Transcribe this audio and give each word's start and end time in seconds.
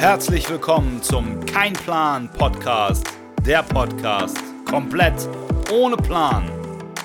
Herzlich 0.00 0.48
willkommen 0.48 1.02
zum 1.02 1.44
Kein 1.44 1.74
Plan 1.74 2.30
Podcast. 2.32 3.06
Der 3.44 3.62
Podcast 3.62 4.38
komplett 4.64 5.28
ohne 5.70 5.94
Plan 5.94 6.50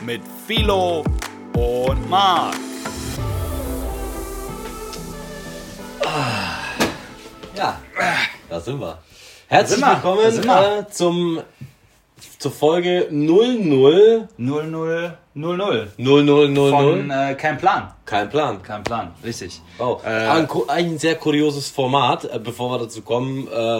mit 0.06 0.22
Philo 0.48 1.04
und 1.58 2.10
Marc. 2.10 2.56
Ja, 7.58 7.82
da 8.48 8.60
sind 8.62 8.80
wir. 8.80 8.98
Herzlich 9.50 9.78
sind 9.78 9.86
wir, 9.90 9.96
willkommen 9.96 10.44
wir. 10.46 10.80
äh, 10.80 10.90
zum, 10.90 11.42
zur 12.40 12.52
Folge 12.54 13.10
00 13.12 14.30
0000 15.36 15.98
0000. 15.98 16.58
von 16.72 17.12
äh, 17.12 17.36
Kein 17.36 17.58
Plan. 17.58 17.92
Kein 18.06 18.30
Plan. 18.30 18.64
Kein 18.64 18.84
Plan, 18.84 19.14
richtig. 19.24 19.62
Wow. 19.78 20.02
Äh, 20.06 20.08
ein, 20.10 20.48
ein 20.70 20.98
sehr 20.98 21.16
kurioses 21.16 21.70
Format, 21.70 22.24
äh, 22.26 22.40
bevor 22.42 22.72
wir 22.72 22.80
dazu 22.80 23.02
kommen, 23.02 23.48
äh, 23.50 23.80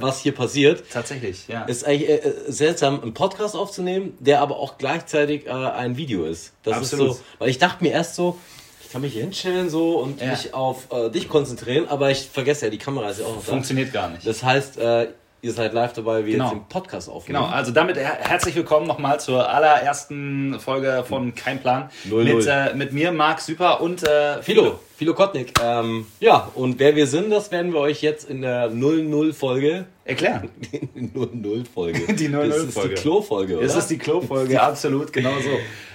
was 0.00 0.20
hier 0.20 0.32
passiert. 0.32 0.84
Tatsächlich, 0.92 1.48
ja. 1.48 1.64
Ist 1.64 1.84
eigentlich 1.84 2.08
äh, 2.08 2.14
äh, 2.16 2.32
seltsam, 2.52 3.02
einen 3.02 3.12
Podcast 3.12 3.56
aufzunehmen, 3.56 4.16
der 4.20 4.40
aber 4.40 4.56
auch 4.58 4.78
gleichzeitig 4.78 5.50
ein 5.50 5.96
Video 5.96 6.24
ist. 6.24 6.52
Das 6.62 6.76
Absolut. 6.78 7.10
ist 7.10 7.16
so, 7.18 7.22
weil 7.40 7.48
ich 7.50 7.58
dachte 7.58 7.82
mir 7.82 7.90
erst 7.90 8.14
so, 8.14 8.38
ich 8.84 8.92
kann 8.92 9.02
mich 9.02 9.12
hier 9.12 9.22
hinstellen 9.22 9.68
so 9.68 9.98
und 9.98 10.20
Ja. 10.20 10.28
mich 10.30 10.54
auf 10.54 10.88
dich 11.12 11.28
konzentrieren, 11.28 11.86
aber 11.88 12.10
ich 12.10 12.28
vergesse 12.32 12.66
ja, 12.66 12.70
die 12.70 12.78
Kamera 12.78 13.10
ist 13.10 13.20
ja 13.20 13.26
auch 13.26 13.34
noch 13.34 13.44
da. 13.44 13.50
Funktioniert 13.50 13.92
gar 13.92 14.08
nicht. 14.10 14.26
Das 14.26 14.42
heißt, 14.42 14.78
äh, 14.78 15.08
ihr 15.42 15.52
seid 15.52 15.72
live 15.72 15.92
dabei, 15.92 16.24
wie 16.26 16.32
Genau. 16.32 16.44
jetzt 16.46 16.54
den 16.54 16.64
Podcast 16.68 17.08
aufnehmen. 17.08 17.40
Genau, 17.40 17.52
also 17.54 17.72
damit 17.72 17.96
her 17.96 18.16
herzlich 18.20 18.54
willkommen 18.56 18.86
nochmal 18.86 19.20
zur 19.20 19.48
allerersten 19.48 20.58
Folge 20.60 21.04
von 21.08 21.34
Kein 21.34 21.60
Plan. 21.60 21.90
Null, 22.04 22.24
mit, 22.24 22.32
null. 22.34 22.46
äh, 22.48 22.74
mit 22.74 22.92
mir, 22.92 23.12
Marc 23.12 23.40
Super 23.40 23.80
und 23.80 24.02
äh, 24.02 24.42
Philo, 24.42 24.62
Philo 24.62 24.80
Kotnik. 25.06 25.52
Ähm, 25.62 26.06
ja, 26.20 26.50
und 26.54 26.78
wer 26.78 26.96
wir 26.96 27.06
sind, 27.06 27.30
das 27.30 27.50
werden 27.50 27.72
wir 27.72 27.80
euch 27.80 28.02
jetzt 28.02 28.28
in 28.28 28.42
der 28.42 28.70
00-Folge, 28.70 29.86
erklären. 30.04 30.48
die 30.72 31.08
00-Folge. 31.08 32.14
Die 32.14 32.28
00 32.28 32.48
Das 32.48 32.58
ist 32.58 32.66
die 32.68 32.72
Folge. 32.72 32.94
Klo-Folge, 32.94 33.56
oder? 33.58 33.66
Das 33.66 33.76
ist 33.76 33.90
die 33.90 33.98
Klo-Folge, 33.98 34.60
absolut, 34.62 35.12
genau 35.12 35.34
so. 35.40 35.50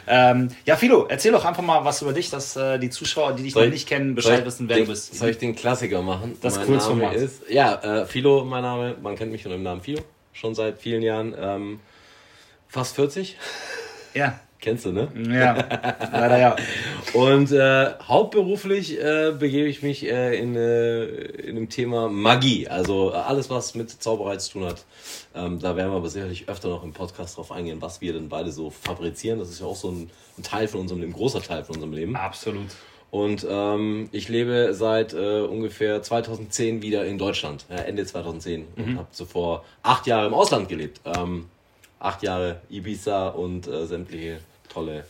Ähm, 0.07 0.49
ja, 0.65 0.75
Philo, 0.75 1.05
erzähl 1.09 1.31
doch 1.31 1.45
einfach 1.45 1.63
mal 1.63 1.83
was 1.85 2.01
über 2.01 2.11
dich, 2.13 2.29
dass 2.29 2.55
äh, 2.57 2.77
die 2.77 2.89
Zuschauer, 2.89 3.33
die 3.33 3.43
dich 3.43 3.53
Soll 3.53 3.63
noch 3.63 3.67
ich- 3.69 3.73
nicht 3.73 3.87
kennen, 3.89 4.15
Bescheid 4.15 4.45
wissen, 4.45 4.67
wer 4.67 4.75
den, 4.77 4.85
du 4.85 4.91
bist. 4.91 5.15
Soll 5.15 5.29
ich 5.29 5.37
den 5.37 5.55
Klassiker 5.55 6.01
machen? 6.01 6.37
Das 6.41 6.57
mein 6.57 6.65
Kurzformat. 6.67 7.13
Name 7.13 7.15
ist, 7.23 7.43
ja, 7.49 8.01
äh, 8.01 8.05
Philo, 8.05 8.43
mein 8.43 8.63
Name, 8.63 8.95
man 9.01 9.15
kennt 9.15 9.31
mich 9.31 9.45
unter 9.45 9.57
dem 9.57 9.63
Namen 9.63 9.81
Philo, 9.81 10.01
schon 10.33 10.55
seit 10.55 10.79
vielen 10.79 11.01
Jahren, 11.01 11.33
ähm, 11.39 11.79
fast 12.67 12.95
40, 12.95 13.37
Ja, 14.13 14.39
kennst 14.63 14.85
du, 14.85 14.91
ne? 14.91 15.09
ja, 15.29 15.53
leider 16.11 16.39
ja. 16.39 16.55
Und 17.13 17.51
äh, 17.51 17.91
hauptberuflich 18.01 18.99
äh, 18.99 19.33
begebe 19.37 19.67
ich 19.67 19.83
mich 19.83 20.09
äh, 20.09 20.39
in, 20.39 20.55
äh, 20.55 21.03
in 21.05 21.55
dem 21.55 21.69
Thema 21.69 22.09
Magie. 22.09 22.67
Also 22.67 23.11
alles, 23.11 23.49
was 23.49 23.75
mit 23.75 23.91
Zauberei 23.91 24.37
zu 24.37 24.53
tun 24.53 24.65
hat. 24.65 24.85
Ähm, 25.35 25.59
da 25.59 25.75
werden 25.75 25.91
wir 25.91 25.97
aber 25.97 26.09
sicherlich 26.09 26.49
öfter 26.49 26.69
noch 26.69 26.83
im 26.83 26.93
Podcast 26.93 27.37
drauf 27.37 27.51
eingehen, 27.51 27.81
was 27.81 28.01
wir 28.01 28.13
denn 28.13 28.29
beide 28.29 28.51
so 28.51 28.69
fabrizieren. 28.71 29.37
Das 29.37 29.49
ist 29.49 29.59
ja 29.59 29.67
auch 29.67 29.75
so 29.75 29.91
ein, 29.91 30.09
ein 30.37 30.43
Teil 30.43 30.67
von 30.67 30.79
unserem 30.79 31.01
Leben, 31.01 31.11
ein 31.11 31.15
großer 31.15 31.41
Teil 31.41 31.63
von 31.63 31.75
unserem 31.75 31.93
Leben. 31.93 32.15
Absolut. 32.15 32.67
Und 33.11 33.45
ähm, 33.47 34.09
ich 34.11 34.27
lebe 34.27 34.73
seit 34.73 35.13
äh, 35.13 35.41
ungefähr 35.41 36.01
2010 36.01 36.81
wieder 36.81 37.05
in 37.05 37.19
Deutschland, 37.19 37.65
ja, 37.69 37.75
Ende 37.75 38.05
2010. 38.05 38.65
Und 38.75 38.97
habe 38.97 39.11
zuvor 39.11 39.65
acht 39.83 40.07
Jahre 40.07 40.25
im 40.25 40.33
Ausland 40.33 40.67
gelebt. 40.67 40.99
Ähm, 41.05 41.45
acht 41.99 42.23
Jahre 42.23 42.61
Ibiza 42.69 43.27
und 43.27 43.67
äh, 43.67 43.85
sämtliche 43.85 44.39
tolle 44.73 45.05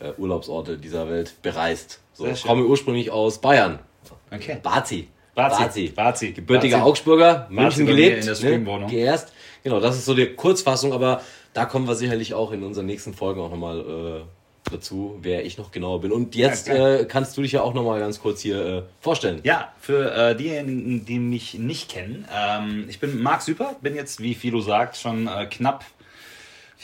äh, 0.00 0.12
Urlaubsorte 0.18 0.78
dieser 0.78 1.08
Welt 1.08 1.34
bereist. 1.42 2.00
So, 2.12 2.26
ich 2.26 2.44
komme 2.44 2.64
ursprünglich 2.64 3.10
aus 3.10 3.40
Bayern. 3.40 3.78
Okay. 4.30 4.58
Bazi. 4.62 5.08
Bazi. 5.34 5.88
Bazi. 5.88 6.32
Gebürtiger 6.32 6.78
Bazi. 6.78 6.88
Augsburger, 6.88 7.46
München 7.50 7.86
gelebt, 7.86 8.24
in 8.24 8.34
der 8.34 8.58
ne, 8.58 8.86
geerst. 8.86 9.32
Genau, 9.62 9.80
das 9.80 9.96
ist 9.96 10.04
so 10.04 10.14
die 10.14 10.26
Kurzfassung, 10.26 10.92
aber 10.92 11.22
da 11.52 11.64
kommen 11.64 11.86
wir 11.88 11.94
sicherlich 11.94 12.34
auch 12.34 12.52
in 12.52 12.62
unseren 12.62 12.86
nächsten 12.86 13.14
Folgen 13.14 13.40
auch 13.40 13.50
nochmal 13.50 13.80
äh, 13.80 14.70
dazu, 14.70 15.18
wer 15.22 15.44
ich 15.44 15.58
noch 15.58 15.72
genauer 15.72 16.00
bin. 16.00 16.12
Und 16.12 16.34
jetzt 16.34 16.68
Ja, 16.68 16.96
äh, 16.96 17.04
kannst 17.04 17.36
du 17.36 17.42
dich 17.42 17.52
ja 17.52 17.62
auch 17.62 17.74
nochmal 17.74 18.00
ganz 18.00 18.20
kurz 18.20 18.40
hier 18.40 18.66
äh, 18.66 18.82
vorstellen. 19.00 19.40
Ja, 19.44 19.72
für 19.80 20.12
äh, 20.12 20.36
diejenigen, 20.36 21.04
die 21.04 21.18
mich 21.18 21.54
nicht 21.54 21.90
kennen, 21.90 22.26
ähm, 22.34 22.86
ich 22.88 23.00
bin 23.00 23.22
Marc 23.22 23.42
Süper, 23.42 23.76
bin 23.80 23.94
jetzt, 23.94 24.20
wie 24.20 24.34
Philo 24.34 24.60
sagt, 24.60 24.96
schon 24.96 25.26
äh, 25.26 25.46
knapp 25.46 25.84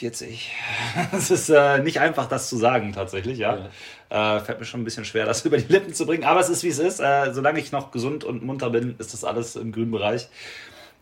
40. 0.01 0.51
Es 1.11 1.29
ist 1.31 1.49
äh, 1.49 1.77
nicht 1.83 1.99
einfach, 1.99 2.27
das 2.27 2.49
zu 2.49 2.57
sagen, 2.57 2.91
tatsächlich, 2.91 3.37
ja. 3.37 3.69
Äh, 4.09 4.39
fällt 4.39 4.59
mir 4.59 4.65
schon 4.65 4.81
ein 4.81 4.83
bisschen 4.83 5.05
schwer, 5.05 5.25
das 5.25 5.45
über 5.45 5.57
die 5.59 5.71
Lippen 5.71 5.93
zu 5.93 6.07
bringen, 6.07 6.23
aber 6.23 6.39
es 6.39 6.49
ist, 6.49 6.63
wie 6.63 6.69
es 6.69 6.79
ist. 6.79 6.99
Äh, 6.99 7.31
solange 7.33 7.59
ich 7.59 7.71
noch 7.71 7.91
gesund 7.91 8.23
und 8.23 8.43
munter 8.43 8.71
bin, 8.71 8.95
ist 8.97 9.13
das 9.13 9.23
alles 9.23 9.55
im 9.55 9.71
grünen 9.71 9.91
Bereich. 9.91 10.27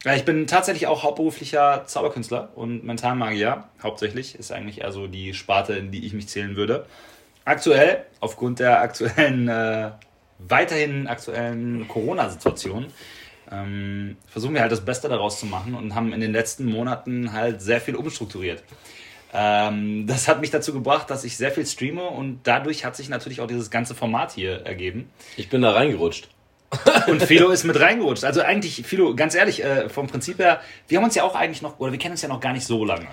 Ja, 0.03 0.15
ich 0.15 0.25
bin 0.25 0.47
tatsächlich 0.47 0.87
auch 0.87 1.03
hauptberuflicher 1.03 1.83
Zauberkünstler 1.85 2.49
und 2.55 2.83
Mentalmagier, 2.83 3.65
hauptsächlich. 3.81 4.35
Ist 4.35 4.51
eigentlich 4.51 4.81
eher 4.81 4.91
so 4.91 5.07
die 5.07 5.33
Sparte, 5.33 5.73
in 5.73 5.91
die 5.91 6.05
ich 6.05 6.11
mich 6.11 6.27
zählen 6.27 6.57
würde. 6.57 6.85
Aktuell, 7.45 8.05
aufgrund 8.19 8.59
der 8.59 8.81
aktuellen, 8.81 9.47
äh, 9.47 9.91
weiterhin 10.39 11.07
aktuellen 11.07 11.87
Corona-Situation, 11.87 12.87
ähm, 13.51 14.17
versuchen 14.27 14.53
wir 14.53 14.61
halt 14.61 14.71
das 14.71 14.81
Beste 14.81 15.09
daraus 15.09 15.39
zu 15.39 15.45
machen 15.45 15.73
und 15.75 15.95
haben 15.95 16.13
in 16.13 16.21
den 16.21 16.31
letzten 16.31 16.65
Monaten 16.65 17.33
halt 17.33 17.61
sehr 17.61 17.81
viel 17.81 17.95
umstrukturiert. 17.95 18.63
Ähm, 19.31 20.07
das 20.07 20.27
hat 20.27 20.41
mich 20.41 20.49
dazu 20.49 20.73
gebracht, 20.73 21.09
dass 21.09 21.23
ich 21.23 21.37
sehr 21.37 21.51
viel 21.51 21.65
streame 21.65 22.03
und 22.03 22.41
dadurch 22.43 22.85
hat 22.85 22.95
sich 22.95 23.09
natürlich 23.09 23.41
auch 23.41 23.47
dieses 23.47 23.69
ganze 23.69 23.93
Format 23.95 24.31
hier 24.31 24.65
ergeben. 24.65 25.09
Ich 25.37 25.49
bin 25.49 25.61
da 25.61 25.71
reingerutscht. 25.71 26.29
Und 27.07 27.23
Philo 27.23 27.49
ist 27.49 27.63
mit 27.63 27.79
reingerutscht. 27.79 28.23
Also 28.23 28.41
eigentlich, 28.41 28.85
Philo, 28.85 29.15
ganz 29.15 29.33
ehrlich, 29.33 29.63
äh, 29.63 29.89
vom 29.89 30.07
Prinzip 30.07 30.37
her, 30.37 30.61
wir 30.87 30.97
haben 30.97 31.05
uns 31.05 31.15
ja 31.15 31.23
auch 31.23 31.35
eigentlich 31.35 31.61
noch, 31.61 31.79
oder 31.79 31.91
wir 31.91 31.99
kennen 31.99 32.11
uns 32.11 32.21
ja 32.21 32.29
noch 32.29 32.39
gar 32.39 32.53
nicht 32.53 32.65
so 32.65 32.85
lange. 32.85 33.07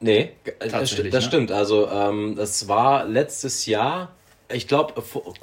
Nee, 0.00 0.32
das, 0.60 0.96
das 0.96 0.98
ne? 0.98 1.22
stimmt. 1.22 1.52
Also 1.52 1.88
ähm, 1.90 2.34
das 2.36 2.68
war 2.68 3.04
letztes 3.04 3.66
Jahr, 3.66 4.12
ich 4.52 4.66
glaube, 4.68 4.94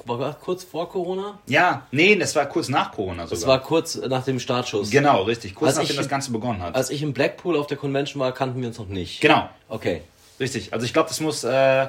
war 0.06 0.34
kurz 0.34 0.64
vor 0.64 0.88
Corona. 0.88 1.38
Ja, 1.46 1.86
nee, 1.90 2.16
das 2.16 2.34
war 2.36 2.46
kurz 2.46 2.68
nach 2.68 2.92
Corona 2.92 3.24
sogar. 3.24 3.30
Das 3.30 3.46
war 3.46 3.60
kurz 3.62 3.96
nach 3.96 4.24
dem 4.24 4.38
Startschuss. 4.40 4.90
genau, 4.90 5.22
richtig. 5.22 5.54
Kurz 5.54 5.70
Als 5.70 5.76
nachdem 5.78 5.90
ich- 5.92 5.96
das 5.98 6.08
Ganze 6.08 6.30
begonnen 6.32 6.62
hat. 6.62 6.74
Als 6.74 6.90
ich 6.90 7.02
in 7.02 7.12
Blackpool 7.12 7.56
auf 7.56 7.66
der 7.66 7.76
Convention 7.76 8.20
war, 8.20 8.32
kannten 8.32 8.60
wir 8.60 8.68
uns 8.68 8.78
noch 8.78 8.88
nicht. 8.88 9.20
genau, 9.20 9.48
Okay. 9.68 10.02
richtig. 10.40 10.72
Also 10.72 10.84
ich 10.86 10.92
glaube, 10.92 11.08
das 11.08 11.20
muss 11.20 11.44
äh, 11.44 11.82
äh, 11.82 11.88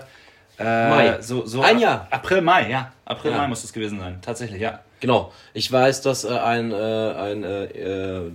Mai. 0.60 1.22
So, 1.22 1.46
so 1.46 1.62
Ein 1.62 1.80
Jahr. 1.80 2.08
April, 2.12 2.42
Mai, 2.42 2.70
ja. 2.70 2.92
April, 3.06 3.32
Ja. 3.32 3.38
Mai 3.38 3.48
muss 3.48 3.62
das 3.62 3.72
gewesen 3.74 4.00
sein. 4.00 4.20
Tatsächlich, 4.22 4.62
ja. 4.62 4.80
Genau. 5.00 5.32
Ich 5.54 5.72
weiß, 5.72 6.02
dass 6.02 6.26
äh, 6.26 6.30
ein, 6.38 6.72
äh, 6.72 6.76
ein 6.76 7.44
äh, 7.44 7.64
äh, 7.66 8.32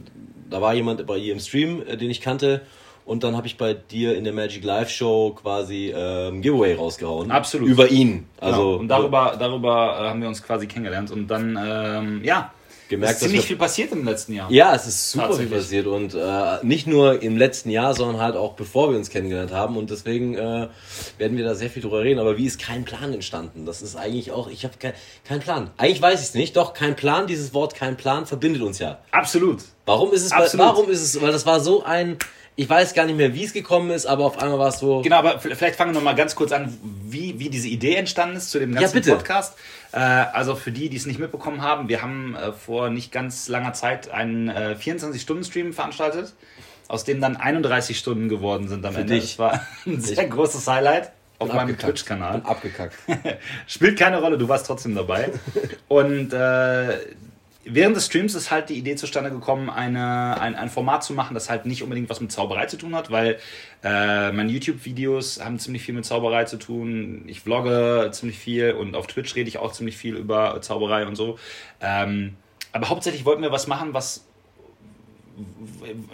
da 0.49 0.61
war 0.63 0.73
jemand 0.75 1.07
bei 1.07 1.17
ihr 1.19 1.33
im 1.35 1.41
Stream, 1.41 1.85
den 1.87 2.11
ich 2.11 2.21
kannte. 2.23 2.63
Und 3.05 3.23
dann 3.23 3.37
habe 3.37 3.47
ich 3.47 3.57
bei 3.57 3.75
dir 3.75 4.17
in 4.17 4.25
der 4.25 4.33
Magic 4.33 4.65
Live 4.65 4.89
Show 4.89 5.37
quasi 5.41 5.93
ähm, 5.95 6.41
Giveaway 6.41 6.75
rausgehauen. 6.75 7.31
Absolut. 7.31 7.69
Über 7.69 7.91
ihn. 7.91 8.27
Also 8.41 8.55
Also 8.55 8.75
und 8.77 8.89
darüber, 8.89 9.37
darüber 9.39 9.99
äh, 10.01 10.09
haben 10.09 10.21
wir 10.23 10.29
uns 10.29 10.43
quasi 10.43 10.67
kennengelernt. 10.67 11.11
Und 11.11 11.29
dann, 11.29 11.59
ähm, 11.63 12.25
ja, 12.25 12.53
Gemerkt, 12.89 13.15
ist 13.15 13.21
ziemlich 13.21 13.47
viel 13.47 13.57
passiert 13.57 13.93
im 13.93 14.05
letzten 14.05 14.35
Jahr. 14.35 14.51
Ja, 14.51 14.75
es 14.75 14.87
ist 14.87 15.13
super 15.13 15.33
viel 15.33 15.47
passiert 15.47 15.87
und 15.87 16.15
äh, 16.15 16.59
nicht 16.63 16.87
nur 16.87 17.23
im 17.23 17.39
letzten 17.39 17.71
Jahr, 17.71 17.95
sondern 17.95 18.21
halt 18.21 18.37
auch 18.37 18.53
bevor 18.55 18.91
wir 18.91 18.99
uns 18.99 19.09
kennengelernt 19.09 19.53
haben 19.53 19.79
und 19.79 19.91
deswegen 19.91 20.35
äh, 20.35 20.69
werden 21.17 21.37
wir 21.37 21.45
da 21.45 21.55
sehr 21.55 21.71
viel 21.71 21.83
drüber 21.83 22.03
reden. 22.03 22.21
Aber 22.21 22.37
wie 22.37 22.45
ist 22.45 22.61
kein 22.61 22.85
Plan 22.85 23.15
entstanden? 23.15 23.65
Das 23.65 23.81
ist 23.81 23.97
eigentlich 23.97 24.33
auch, 24.33 24.51
ich 24.51 24.65
habe 24.65 24.75
kein, 24.79 24.93
kein 25.25 25.41
Plan. 25.41 25.71
Eigentlich 25.79 26.03
weiß 26.03 26.21
ich 26.21 26.29
es 26.29 26.35
nicht, 26.35 26.57
doch 26.57 26.75
kein 26.75 26.95
Plan, 26.95 27.27
dieses 27.27 27.55
Wort 27.55 27.75
kein 27.75 27.97
Plan 27.97 28.27
verbindet 28.27 28.61
uns 28.61 28.79
ja. 28.79 28.99
Absolut. 29.13 29.63
Warum 29.87 30.13
ist 30.13 30.25
es, 30.25 30.33
Absolut. 30.33 30.67
warum 30.67 30.91
ist 30.91 31.01
es, 31.01 31.21
weil 31.23 31.33
das 31.33 31.47
war 31.47 31.61
so 31.61 31.85
ein, 31.85 32.19
ich 32.57 32.69
weiß 32.69 32.95
gar 32.95 33.05
nicht 33.07 33.17
mehr, 33.17 33.35
wie 33.35 33.45
es 33.45 33.53
gekommen 33.53 33.91
ist, 33.91 34.07
aber 34.07 34.25
auf 34.25 34.39
einmal 34.39 34.59
war 34.59 34.69
es 34.69 34.79
so, 34.79 35.03
Genau, 35.03 35.17
aber 35.17 35.41
vielleicht 35.41 35.75
fangen 35.75 35.93
wir 35.93 35.95
noch 35.99 36.05
mal 36.05 36.15
ganz 36.15 36.37
kurz 36.37 36.53
an, 36.53 36.77
wie, 37.05 37.39
wie 37.39 37.49
diese 37.51 37.69
Idee 37.69 37.97
entstanden 37.97 38.37
ist 38.37 38.51
zu 38.51 38.61
dem 38.61 38.75
ganzen 38.75 38.95
bitte. 38.95 39.11
Podcast. 39.13 39.57
Äh, 39.93 39.99
also 39.99 40.55
für 40.55 40.71
die, 40.71 40.89
die 40.89 40.97
es 40.97 41.07
nicht 41.07 41.19
mitbekommen 41.19 41.63
haben, 41.63 41.89
wir 41.89 42.03
haben 42.03 42.37
äh, 42.37 42.53
vor 42.53 42.91
nicht 42.91 43.11
ganz 43.11 43.49
langer 43.49 43.73
Zeit 43.73 44.11
einen 44.11 44.49
äh, 44.49 44.77
24-Stunden-Stream 44.81 45.73
veranstaltet, 45.73 46.35
aus 46.87 47.05
dem 47.05 47.21
dann 47.21 47.37
31 47.37 47.99
Stunden 47.99 48.29
geworden 48.29 48.69
sind 48.69 48.87
am 48.87 48.95
Ende. 48.95 49.15
dich. 49.15 49.37
Das 49.37 49.39
war 49.39 49.67
ein 49.87 50.01
sehr 50.01 50.29
großes 50.29 50.67
Highlight 50.69 51.11
auf 51.39 51.49
bin 51.49 51.57
meinem. 51.57 51.79
Twitch-Kanal. 51.79 52.43
Abgekackt. 52.45 52.97
Spielt 53.67 53.99
keine 53.99 54.21
Rolle, 54.21 54.39
du 54.39 54.49
warst 54.49 54.67
trotzdem 54.67 54.95
dabei. 54.95 55.33
Und 55.89 56.33
äh, 56.33 56.99
während 57.67 57.97
des 57.97 58.07
Streams 58.07 58.35
ist 58.35 58.51
halt 58.51 58.69
die 58.69 58.75
Idee 58.75 58.97
zustande 58.97 59.31
gekommen, 59.31 59.71
eine, 59.71 60.41
ein, 60.41 60.55
ein 60.55 60.71
Format 60.71 61.05
zu 61.05 61.13
machen, 61.13 61.35
das 61.35 61.51
halt 61.51 61.67
nicht 61.67 61.83
unbedingt 61.83 62.11
was 62.11 62.21
mit 62.21 62.33
Zauberei 62.33 62.67
zu 62.67 62.77
tun 62.77 62.95
hat, 62.95 63.11
weil 63.11 63.39
äh, 63.83 64.33
meine 64.33 64.51
YouTube-Videos 64.51 65.45
haben 65.45 65.59
ziemlich 65.59 65.83
viel 65.83 65.95
mit 65.95 66.05
Zauberei 66.05 66.45
zu 66.45 66.59
tun. 66.59 67.25
Ich 67.27 67.41
vlogge 67.41 68.11
ziemlich 68.13 68.39
viel 68.39 68.73
und 68.73 68.95
auf 68.95 69.07
Twitch 69.07 69.35
rede 69.37 69.49
ich 69.49 69.59
auch 69.59 69.73
ziemlich 69.73 69.97
viel 69.97 70.17
über 70.17 70.61
Zauberei 70.61 71.07
und 71.07 71.17
so. 71.17 71.39
Ähm, 71.81 72.37
aber 72.73 72.89
hauptsächlich 72.89 73.25
wollten 73.25 73.43
wir 73.43 73.53
was 73.53 73.67
machen, 73.67 73.95
was 73.95 74.27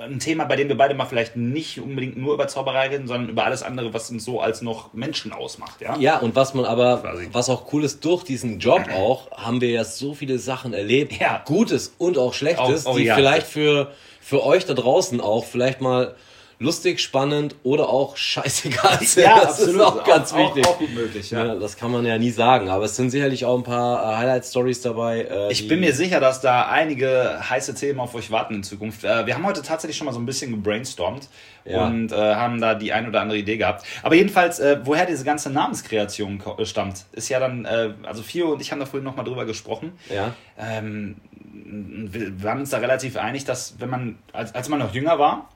ein 0.02 0.18
Thema, 0.18 0.44
bei 0.44 0.56
dem 0.56 0.68
wir 0.68 0.76
beide 0.76 0.94
mal 0.94 1.04
vielleicht 1.04 1.36
nicht 1.36 1.80
unbedingt 1.80 2.16
nur 2.16 2.34
über 2.34 2.48
Zauberei 2.48 2.88
reden, 2.88 3.06
sondern 3.06 3.28
über 3.28 3.44
alles 3.44 3.62
andere, 3.62 3.92
was 3.92 4.10
uns 4.10 4.24
so 4.24 4.40
als 4.40 4.62
noch 4.62 4.92
Menschen 4.94 5.32
ausmacht. 5.32 5.80
Ja, 5.80 5.96
Ja, 5.98 6.18
und 6.18 6.34
was 6.36 6.54
man 6.54 6.64
aber, 6.64 6.98
Quasi. 6.98 7.28
was 7.32 7.48
auch 7.50 7.72
cool 7.72 7.84
ist, 7.84 8.04
durch 8.04 8.24
diesen 8.24 8.58
Job 8.58 8.82
auch, 8.96 9.30
haben 9.32 9.60
wir 9.60 9.70
ja 9.70 9.84
so 9.84 10.14
viele 10.14 10.38
Sachen 10.38 10.72
erlebt. 10.72 11.12
Ja. 11.20 11.42
Gutes 11.44 11.94
und 11.98 12.18
auch 12.18 12.32
Schlechtes, 12.34 12.86
Auch- 12.86 12.94
oh 12.94 12.98
die 12.98 13.04
ja. 13.04 13.14
vielleicht 13.14 13.46
für, 13.46 13.92
für 14.20 14.44
euch 14.44 14.64
da 14.66 14.74
draußen 14.74 15.20
auch 15.20 15.44
vielleicht 15.44 15.80
mal 15.80 16.14
lustig, 16.60 17.00
spannend 17.00 17.56
oder 17.62 17.88
auch 17.88 18.16
scheißegal 18.18 18.98
sind. 19.00 19.24
das 19.42 19.60
ist 19.60 19.80
auch 19.80 20.04
ganz 20.04 20.34
wichtig. 20.34 20.66
Auch, 20.66 20.78
gut 20.78 20.92
möglich, 20.94 21.30
ja. 21.30 21.46
Ja, 21.46 21.54
das 21.54 21.76
kann 21.76 21.90
man 21.90 22.04
ja 22.04 22.18
nie 22.18 22.30
sagen, 22.30 22.68
aber 22.68 22.84
es 22.84 22.94
sind 22.96 23.10
sicherlich 23.10 23.46
auch 23.46 23.56
ein 23.56 23.64
paar 23.64 24.02
äh, 24.12 24.16
Highlight-Stories 24.18 24.82
dabei. 24.82 25.22
Äh, 25.22 25.50
Ich 25.52 25.66
bin 25.68 25.80
mir 25.80 25.94
sicher, 25.94 26.20
dass 26.20 26.42
da 26.42 26.68
einige 26.68 27.40
heiße 27.48 27.74
Themen 27.74 27.98
auf 27.98 28.14
euch 28.14 28.30
warten 28.30 28.54
in 28.56 28.62
Zukunft. 28.62 29.04
Äh, 29.04 29.24
wir 29.26 29.34
haben 29.34 29.46
heute 29.46 29.62
tatsächlich 29.62 29.96
schon 29.96 30.04
mal 30.04 30.12
so 30.12 30.20
ein 30.20 30.26
bisschen 30.26 30.50
gebrainstormt 30.50 31.28
Ja. 31.64 31.86
und 31.86 32.12
äh, 32.12 32.16
haben 32.16 32.60
da 32.60 32.74
die 32.74 32.92
ein 32.92 33.08
oder 33.08 33.22
andere 33.22 33.38
Idee 33.38 33.56
gehabt. 33.56 33.86
Aber 34.02 34.14
jedenfalls, 34.14 34.58
äh, 34.60 34.80
woher 34.84 35.06
diese 35.06 35.24
ganze 35.24 35.48
Namenskreation 35.50 36.42
äh, 36.58 36.66
stammt, 36.66 37.06
ist 37.12 37.30
ja 37.30 37.40
dann, 37.40 37.66
also 38.04 38.22
Fio 38.22 38.52
und 38.52 38.60
ich 38.60 38.70
haben 38.70 38.80
da 38.80 38.86
vorhin 38.86 39.04
nochmal 39.04 39.24
drüber 39.24 39.46
gesprochen. 39.46 39.92
Ja. 40.14 40.34
Ähm, 40.58 41.16
wir 41.42 42.42
waren 42.42 42.60
uns 42.60 42.70
da 42.70 42.78
relativ 42.78 43.16
einig, 43.16 43.46
dass 43.46 43.76
wenn 43.80 43.88
man, 43.88 44.18
als, 44.32 44.54
als 44.54 44.68
man 44.68 44.78
noch 44.80 44.92
jünger 44.94 45.18
war 45.18 45.48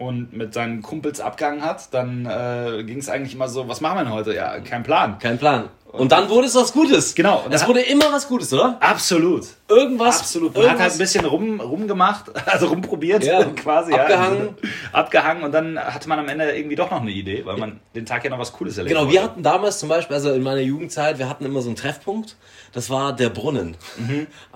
und 0.00 0.32
mit 0.32 0.54
seinen 0.54 0.80
Kumpels 0.80 1.20
abgegangen 1.20 1.62
hat, 1.62 1.92
dann 1.92 2.24
äh, 2.24 2.82
ging 2.84 2.98
es 2.98 3.10
eigentlich 3.10 3.34
immer 3.34 3.48
so, 3.48 3.68
was 3.68 3.82
machen 3.82 3.98
wir 3.98 4.04
denn 4.04 4.12
heute? 4.12 4.34
Ja, 4.34 4.58
kein 4.60 4.82
Plan. 4.82 5.18
Kein 5.18 5.38
Plan. 5.38 5.68
Und 5.92 6.12
dann 6.12 6.28
wurde 6.28 6.46
es 6.46 6.54
was 6.54 6.72
Gutes. 6.72 7.14
Genau. 7.14 7.44
Es 7.50 7.66
wurde 7.66 7.80
immer 7.80 8.12
was 8.12 8.28
Gutes, 8.28 8.52
oder? 8.52 8.76
Absolut. 8.80 9.46
Irgendwas. 9.68 10.20
Absolut. 10.20 10.56
Man 10.56 10.70
hat 10.70 10.78
halt 10.78 10.92
ein 10.92 10.98
bisschen 10.98 11.24
rum, 11.24 11.60
rumgemacht, 11.60 12.26
also 12.46 12.68
rumprobiert 12.68 13.24
Ja. 13.24 13.42
quasi. 13.56 13.92
Abgehangen. 13.92 14.50
Ja. 14.62 14.68
Abgehangen 14.92 15.42
und 15.44 15.52
dann 15.52 15.78
hatte 15.78 16.08
man 16.08 16.18
am 16.20 16.28
Ende 16.28 16.50
irgendwie 16.56 16.76
doch 16.76 16.90
noch 16.90 17.00
eine 17.00 17.10
Idee, 17.10 17.44
weil 17.44 17.56
man 17.56 17.80
den 17.94 18.06
Tag 18.06 18.22
ja 18.24 18.30
noch 18.30 18.38
was 18.38 18.52
Cooles 18.52 18.78
erlebt 18.78 18.94
Genau, 18.94 19.06
hat. 19.06 19.12
wir 19.12 19.22
hatten 19.22 19.42
damals 19.42 19.78
zum 19.80 19.88
Beispiel, 19.88 20.14
also 20.14 20.32
in 20.32 20.42
meiner 20.42 20.60
Jugendzeit, 20.60 21.18
wir 21.18 21.28
hatten 21.28 21.44
immer 21.44 21.60
so 21.60 21.68
einen 21.68 21.76
Treffpunkt, 21.76 22.36
das 22.72 22.88
war 22.90 23.12
der 23.14 23.28
Brunnen. 23.30 23.76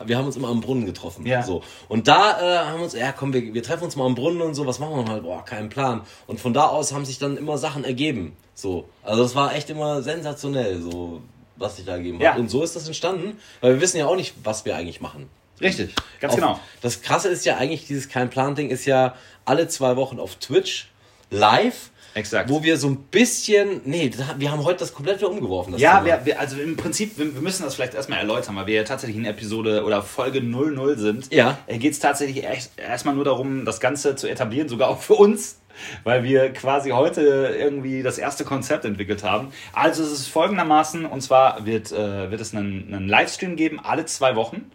Wir 0.05 0.17
haben 0.19 0.27
uns 0.27 0.37
immer 0.37 0.49
am 0.49 0.61
Brunnen 0.61 0.87
getroffen. 0.87 1.23
Mhm. 1.23 1.29
Ja. 1.29 1.43
So. 1.43 1.63
Und 1.89 2.07
da 2.09 2.41
äh, 2.41 2.59
haben 2.67 2.79
wir 2.79 2.85
uns, 2.85 2.95
ja 2.95 3.11
komm, 3.13 3.33
wir, 3.33 3.55
wir 3.55 3.63
treffen 3.63 3.85
uns 3.85 3.97
mal 3.97 4.07
am 4.07 4.15
Brunnen 4.15 4.41
und 4.41 4.55
so, 4.55 4.67
was 4.67 4.79
machen 4.79 4.97
wir 4.97 5.03
mal? 5.03 5.21
Boah, 5.21 5.45
keinen 5.45 5.69
Plan. 5.69 6.03
Und 6.29 6.39
von 6.41 6.53
da 6.55 6.67
aus 6.67 6.93
haben 6.93 7.05
sich 7.05 7.19
dann 7.19 7.37
immer 7.37 7.59
Sachen 7.59 7.85
ergeben. 7.85 8.37
So. 8.55 8.89
Also 9.03 9.23
das 9.23 9.35
war 9.35 9.55
echt 9.55 9.71
immer 9.71 10.03
sensationell, 10.03 10.81
so 10.81 11.21
was 11.56 11.77
sich 11.77 11.85
da 11.85 11.93
ergeben 11.93 12.21
Ja. 12.21 12.33
hat. 12.33 12.39
Und 12.39 12.49
so 12.51 12.62
ist 12.62 12.75
das 12.77 12.87
entstanden, 12.87 13.39
weil 13.61 13.75
wir 13.75 13.81
wissen 13.81 13.99
ja 13.99 14.06
auch 14.06 14.17
nicht, 14.17 14.35
was 14.43 14.65
wir 14.65 14.77
eigentlich 14.77 15.01
machen. 15.01 15.29
Richtig, 15.61 15.95
ganz 16.21 16.33
Auf- 16.35 16.41
genau. 16.41 16.61
Das 16.81 17.01
Krasse 17.03 17.29
ist 17.29 17.45
ja 17.45 17.56
eigentlich, 17.56 17.87
dieses 17.87 18.09
kein 18.09 18.29
Plan-Ding 18.31 18.71
ist 18.71 18.87
ja 18.87 19.15
alle 19.45 19.69
zwei 19.69 19.97
Wochen 19.97 20.19
auf 20.19 20.35
Twitch 20.37 20.89
live. 21.31 21.91
Exakt. 22.17 22.49
Wo 22.49 22.62
wir 22.62 22.77
so 22.77 22.87
ein 22.89 22.97
bisschen, 23.11 23.81
nee, 23.85 24.09
wir 24.39 24.53
haben 24.53 24.62
heute 24.62 24.79
das 24.81 24.95
komplett 24.95 25.19
wieder 25.19 25.31
umgeworfen. 25.31 25.73
Das 25.73 25.81
Ja, 25.81 26.05
wir, 26.05 26.21
wir, 26.25 26.39
also 26.39 26.57
im 26.61 26.77
Prinzip, 26.77 27.19
wir, 27.19 27.35
wir 27.35 27.41
müssen 27.43 27.65
das 27.65 27.75
vielleicht 27.75 27.95
erstmal 27.95 28.21
erläutern, 28.21 28.55
weil 28.55 28.67
wir 28.69 28.75
ja 28.75 28.85
tatsächlich 28.85 29.17
in 29.17 29.25
Episode 29.25 29.83
oder 29.85 30.00
Folge 30.00 30.41
00 30.41 30.97
sind. 30.97 31.33
Ja. 31.33 31.59
Geht 31.69 31.93
es 31.93 31.99
tatsächlich 31.99 32.45
erstmal 32.77 33.17
nur 33.17 33.25
darum, 33.25 33.65
das 33.65 33.81
Ganze 33.81 34.15
zu 34.15 34.29
etablieren, 34.29 34.69
sogar 34.69 34.91
auch 34.91 35.00
für 35.00 35.15
uns, 35.15 35.59
weil 36.05 36.25
wir 36.25 36.53
quasi 36.53 36.91
heute 36.91 37.55
irgendwie 37.59 38.03
das 38.03 38.19
erste 38.19 38.44
Konzept 38.44 38.85
entwickelt 38.85 39.25
haben. 39.25 39.49
Also 39.73 40.03
es 40.03 40.12
ist 40.12 40.29
folgendermaßen, 40.29 41.06
und 41.06 41.21
zwar 41.21 41.67
wird, 41.67 41.93
äh, 41.93 42.31
wird 42.31 42.41
es 42.41 42.55
einen, 42.55 42.93
einen 42.93 43.09
Livestream 43.09 43.56
geben, 43.56 43.81
alle 43.81 44.06
zwei 44.06 44.37
Wochen. 44.37 44.71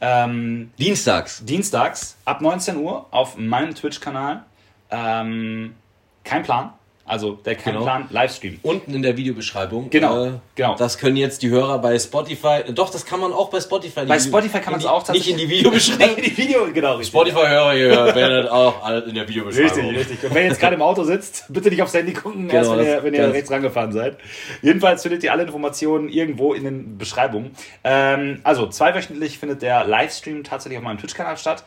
Ähm, 0.00 0.72
Dienstags. 0.78 1.44
dienstags 1.44 2.18
ab 2.24 2.40
19 2.40 2.76
Uhr 2.76 3.06
auf 3.10 3.38
meinem 3.38 3.74
Twitch-Kanal. 3.74 4.44
Ähm, 4.90 5.74
kein 6.22 6.42
Plan. 6.42 6.72
Also 7.08 7.32
der 7.34 7.54
kein 7.54 7.74
Genau. 7.78 7.98
Livestream. 8.10 8.58
Unten 8.62 8.92
in 8.92 9.02
der 9.02 9.16
Videobeschreibung. 9.16 9.90
Genau, 9.90 10.24
Äh, 10.24 10.30
genau. 10.56 10.74
Das 10.76 10.98
können 10.98 11.16
jetzt 11.16 11.40
die 11.42 11.50
Hörer 11.50 11.78
bei 11.78 11.96
Spotify. 12.00 12.64
Doch, 12.74 12.90
das 12.90 13.06
kann 13.06 13.20
man 13.20 13.32
auch 13.32 13.48
bei 13.48 13.60
Spotify. 13.60 14.04
Bei 14.06 14.18
Spotify 14.18 14.58
kann 14.58 14.72
man 14.72 14.80
es 14.80 14.86
auch 14.86 15.08
Nicht 15.10 15.28
in 15.30 15.36
die 15.36 15.48
Videobeschreibung. 15.48 16.16
die 16.16 16.36
Video, 16.36 16.66
genau. 16.72 17.00
Spotify-Hörer, 17.00 17.74
ihr 17.76 17.90
werdet 18.16 18.50
auch 18.50 18.82
alle 18.82 19.04
in 19.04 19.14
der 19.14 19.28
Videobeschreibung. 19.28 19.90
Richtig, 19.90 19.98
richtig. 20.12 20.24
Und 20.24 20.34
wenn 20.34 20.42
ihr 20.42 20.48
jetzt 20.48 20.58
gerade 20.60 20.74
im 20.74 20.82
Auto 20.82 21.04
sitzt, 21.04 21.44
bitte 21.48 21.68
nicht 21.70 21.80
aufs 21.80 21.94
Handy 21.94 22.12
gucken, 22.12 22.50
erst 22.50 22.70
Genau, 22.72 22.82
wenn 22.82 22.86
ihr, 22.88 23.02
wenn 23.04 23.14
ihr 23.14 23.32
rechts 23.32 23.50
rangefahren 23.52 23.92
seid. 23.92 24.16
Jedenfalls 24.62 25.02
findet 25.02 25.22
ihr 25.22 25.30
alle 25.32 25.44
Informationen 25.44 26.08
irgendwo 26.08 26.54
in 26.54 26.64
den 26.64 26.98
Beschreibungen. 26.98 27.52
Ähm, 27.84 28.40
also, 28.42 28.66
zweiwöchentlich 28.66 29.38
findet 29.38 29.62
der 29.62 29.84
Livestream 29.86 30.42
tatsächlich 30.42 30.78
auf 30.78 30.84
meinem 30.84 30.98
Twitch-Kanal 30.98 31.36
statt. 31.36 31.62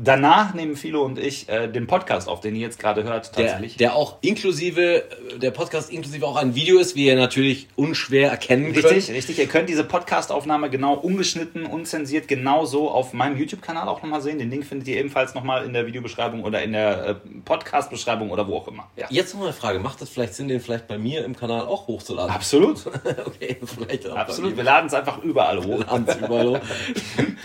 Danach 0.00 0.54
nehmen 0.54 0.76
Philo 0.76 1.02
und 1.04 1.18
ich 1.18 1.48
äh, 1.48 1.66
den 1.66 1.88
Podcast 1.88 2.28
auf, 2.28 2.40
den 2.40 2.54
ihr 2.54 2.60
jetzt 2.60 2.78
gerade 2.78 3.02
hört, 3.02 3.36
Der, 3.36 3.46
tatsächlich. 3.46 3.76
der 3.78 3.96
auch 3.96 4.18
inklusive, 4.20 5.02
äh, 5.02 5.38
der 5.38 5.50
Podcast 5.50 5.90
inklusive 5.90 6.24
auch 6.24 6.36
ein 6.36 6.54
Video 6.54 6.78
ist, 6.78 6.94
wie 6.94 7.06
ihr 7.06 7.16
natürlich 7.16 7.66
unschwer 7.74 8.30
erkennen 8.30 8.72
könnt. 8.72 8.84
Richtig, 8.84 9.10
richtig. 9.14 9.38
Ihr 9.40 9.48
könnt 9.48 9.68
diese 9.68 9.82
Podcast-Aufnahme 9.82 10.70
genau 10.70 10.94
ungeschnitten, 10.94 11.66
unzensiert 11.66 12.28
genauso 12.28 12.88
auf 12.90 13.12
meinem 13.12 13.36
YouTube-Kanal 13.36 13.88
auch 13.88 14.00
nochmal 14.02 14.22
sehen. 14.22 14.38
Den 14.38 14.50
Link 14.50 14.64
findet 14.66 14.86
ihr 14.86 14.98
ebenfalls 14.98 15.34
nochmal 15.34 15.64
in 15.64 15.72
der 15.72 15.84
Videobeschreibung 15.86 16.44
oder 16.44 16.62
in 16.62 16.72
der 16.74 17.06
äh, 17.06 17.14
Podcast-Beschreibung 17.44 18.30
oder 18.30 18.46
wo 18.46 18.58
auch 18.58 18.68
immer. 18.68 18.88
Ja. 18.96 19.06
Jetzt 19.10 19.34
noch 19.34 19.42
eine 19.42 19.52
Frage, 19.52 19.80
macht 19.80 20.00
das 20.00 20.10
vielleicht 20.10 20.34
Sinn, 20.34 20.46
den 20.46 20.60
vielleicht 20.60 20.86
bei 20.86 20.96
mir 20.96 21.24
im 21.24 21.34
Kanal 21.34 21.62
auch 21.62 21.88
hochzuladen? 21.88 22.30
Absolut. 22.32 22.86
okay, 23.26 23.56
vielleicht 23.64 24.08
auch 24.08 24.16
Absolut. 24.16 24.56
Wir 24.56 24.62
laden 24.64 24.86
es 24.86 24.94
einfach 24.94 25.22
überall 25.24 25.64
hoch. 25.64 25.82
Abends 25.88 26.14
überall 26.14 26.48
hoch. 26.50 26.60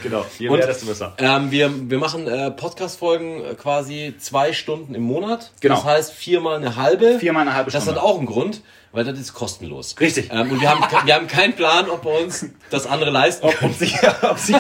Genau. 0.01 0.25
Je 0.38 0.50
Und- 0.50 0.57
mehr, 0.57 0.67
desto 0.67 0.85
besser. 0.85 1.13
Ähm, 1.17 1.50
wir, 1.51 1.71
wir 1.89 1.97
machen 1.97 2.27
äh, 2.27 2.42
Podcast-Folgen 2.51 3.43
äh, 3.43 3.53
quasi 3.55 4.15
zwei 4.19 4.53
Stunden 4.53 4.95
im 4.95 5.03
Monat. 5.03 5.51
Genau. 5.61 5.75
Das 5.75 5.83
heißt 5.85 6.13
viermal 6.13 6.55
eine 6.57 6.75
halbe. 6.75 7.19
Viermal 7.19 7.41
eine 7.43 7.53
halbe 7.55 7.71
Das 7.71 7.83
Stunde. 7.83 7.99
hat 8.01 8.07
auch 8.07 8.17
einen 8.17 8.25
Grund, 8.27 8.61
weil 8.91 9.03
das 9.03 9.19
ist 9.19 9.33
kostenlos. 9.33 9.95
Richtig. 9.99 10.29
Ähm, 10.31 10.51
und 10.51 10.61
wir 10.61 10.69
haben, 10.69 10.83
wir 11.05 11.15
haben 11.15 11.27
keinen 11.27 11.53
Plan, 11.53 11.89
ob 11.89 12.05
wir 12.05 12.19
uns 12.23 12.45
das 12.69 12.85
andere 12.87 13.09
leisten 13.11 13.45
Ob, 13.47 13.61
ob, 13.61 13.73
sich, 13.73 13.95
ob, 14.23 14.37
sich, 14.37 14.55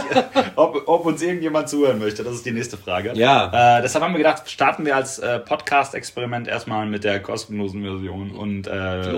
ob, 0.55 0.83
ob 0.87 1.05
uns 1.05 1.21
irgendjemand 1.21 1.69
zuhören 1.69 1.99
möchte, 1.99 2.23
das 2.23 2.35
ist 2.35 2.45
die 2.45 2.51
nächste 2.51 2.77
Frage. 2.77 3.11
Ja. 3.15 3.77
Äh, 3.77 3.81
deshalb 3.81 4.03
haben 4.03 4.13
wir 4.13 4.17
gedacht, 4.19 4.49
starten 4.49 4.85
wir 4.85 4.95
als 4.95 5.19
äh, 5.19 5.39
Podcast-Experiment 5.39 6.47
erstmal 6.47 6.85
mit 6.85 7.03
der 7.03 7.21
kostenlosen 7.21 7.81
Version 7.83 8.31
und 8.31 8.67
äh, 8.67 8.71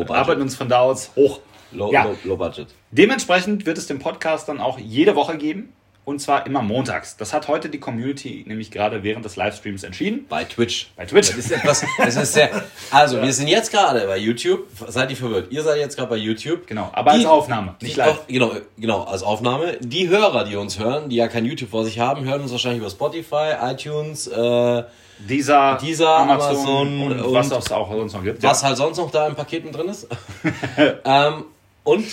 arbeiten 0.10 0.42
uns 0.42 0.56
von 0.56 0.70
da 0.70 0.80
aus 0.80 1.12
hoch. 1.16 1.40
Low, 1.72 1.92
Ja. 1.92 2.04
low, 2.04 2.16
low 2.24 2.38
budget. 2.38 2.68
Dementsprechend 2.92 3.66
wird 3.66 3.78
es 3.78 3.88
den 3.88 4.00
Podcast 4.00 4.48
dann 4.48 4.62
auch 4.62 4.78
jede 4.80 5.16
Woche 5.16 5.38
geben. 5.38 5.74
Und 6.06 6.20
zwar 6.20 6.46
immer 6.46 6.62
montags. 6.62 7.18
Das 7.18 7.34
hat 7.34 7.48
heute 7.48 7.68
die 7.68 7.80
Community 7.80 8.44
nämlich 8.48 8.70
gerade 8.70 9.02
während 9.02 9.26
des 9.26 9.36
Livestreams 9.38 9.84
entschieden. 9.84 10.28
Bei 10.30 10.44
Twitch. 10.44 10.92
Bei 10.96 11.06
Twitch. 11.06 11.30
Das 11.30 11.38
ist 11.38 11.52
etwas, 11.52 11.84
das 11.98 12.16
ist 12.16 12.34
sehr, 12.34 12.50
also, 12.92 13.20
wir 13.24 13.34
sind 13.34 13.48
jetzt 13.48 13.72
gerade 13.72 14.06
bei 14.06 14.18
YouTube. 14.18 14.68
Seid 14.88 15.10
ihr 15.10 15.18
verwirrt? 15.18 15.52
Ihr 15.52 15.64
seid 15.64 15.78
jetzt 15.80 15.98
gerade 15.98 16.10
bei 16.12 16.18
YouTube. 16.18 16.68
Genau, 16.68 16.92
aber 16.94 17.12
als 17.12 17.26
Aufnahme, 17.26 17.76
nicht 17.82 17.96
die, 17.96 18.00
live. 18.00 18.20
Auch, 18.20 18.28
genau, 18.28 18.52
genau, 18.78 19.04
als 19.04 19.24
Aufnahme. 19.24 19.78
Die 19.82 20.08
Hörer, 20.08 20.44
die 20.44 20.56
uns 20.56 20.78
hören, 20.78 21.10
die 21.10 21.16
ja 21.16 21.28
kein 21.28 21.44
YouTube 21.44 21.72
vor 21.72 21.84
sich 21.84 21.98
haben, 22.00 22.24
hören 22.24 22.42
uns 22.42 22.52
wahrscheinlich 22.52 22.82
über 22.82 22.92
Spotify, 22.92 23.54
iTunes, 23.64 24.28
äh, 24.28 24.84
Dieser, 25.28 25.80
Dieser, 25.82 26.18
Amazon 26.18 27.02
und, 27.02 27.20
und- 27.20 27.34
was 27.34 27.48
es 27.50 27.72
auch 27.72 27.92
sonst 27.92 28.14
noch 28.14 28.24
gibt. 28.24 28.44
was 28.44 28.64
halt 28.64 28.78
sonst 28.78 28.98
noch 28.98 29.10
da 29.10 29.26
im 29.28 29.34
Paket 29.36 29.66
mit 29.66 29.76
drin 29.76 29.88
ist. 29.90 30.08
ähm, 31.04 31.46
und 31.84 32.06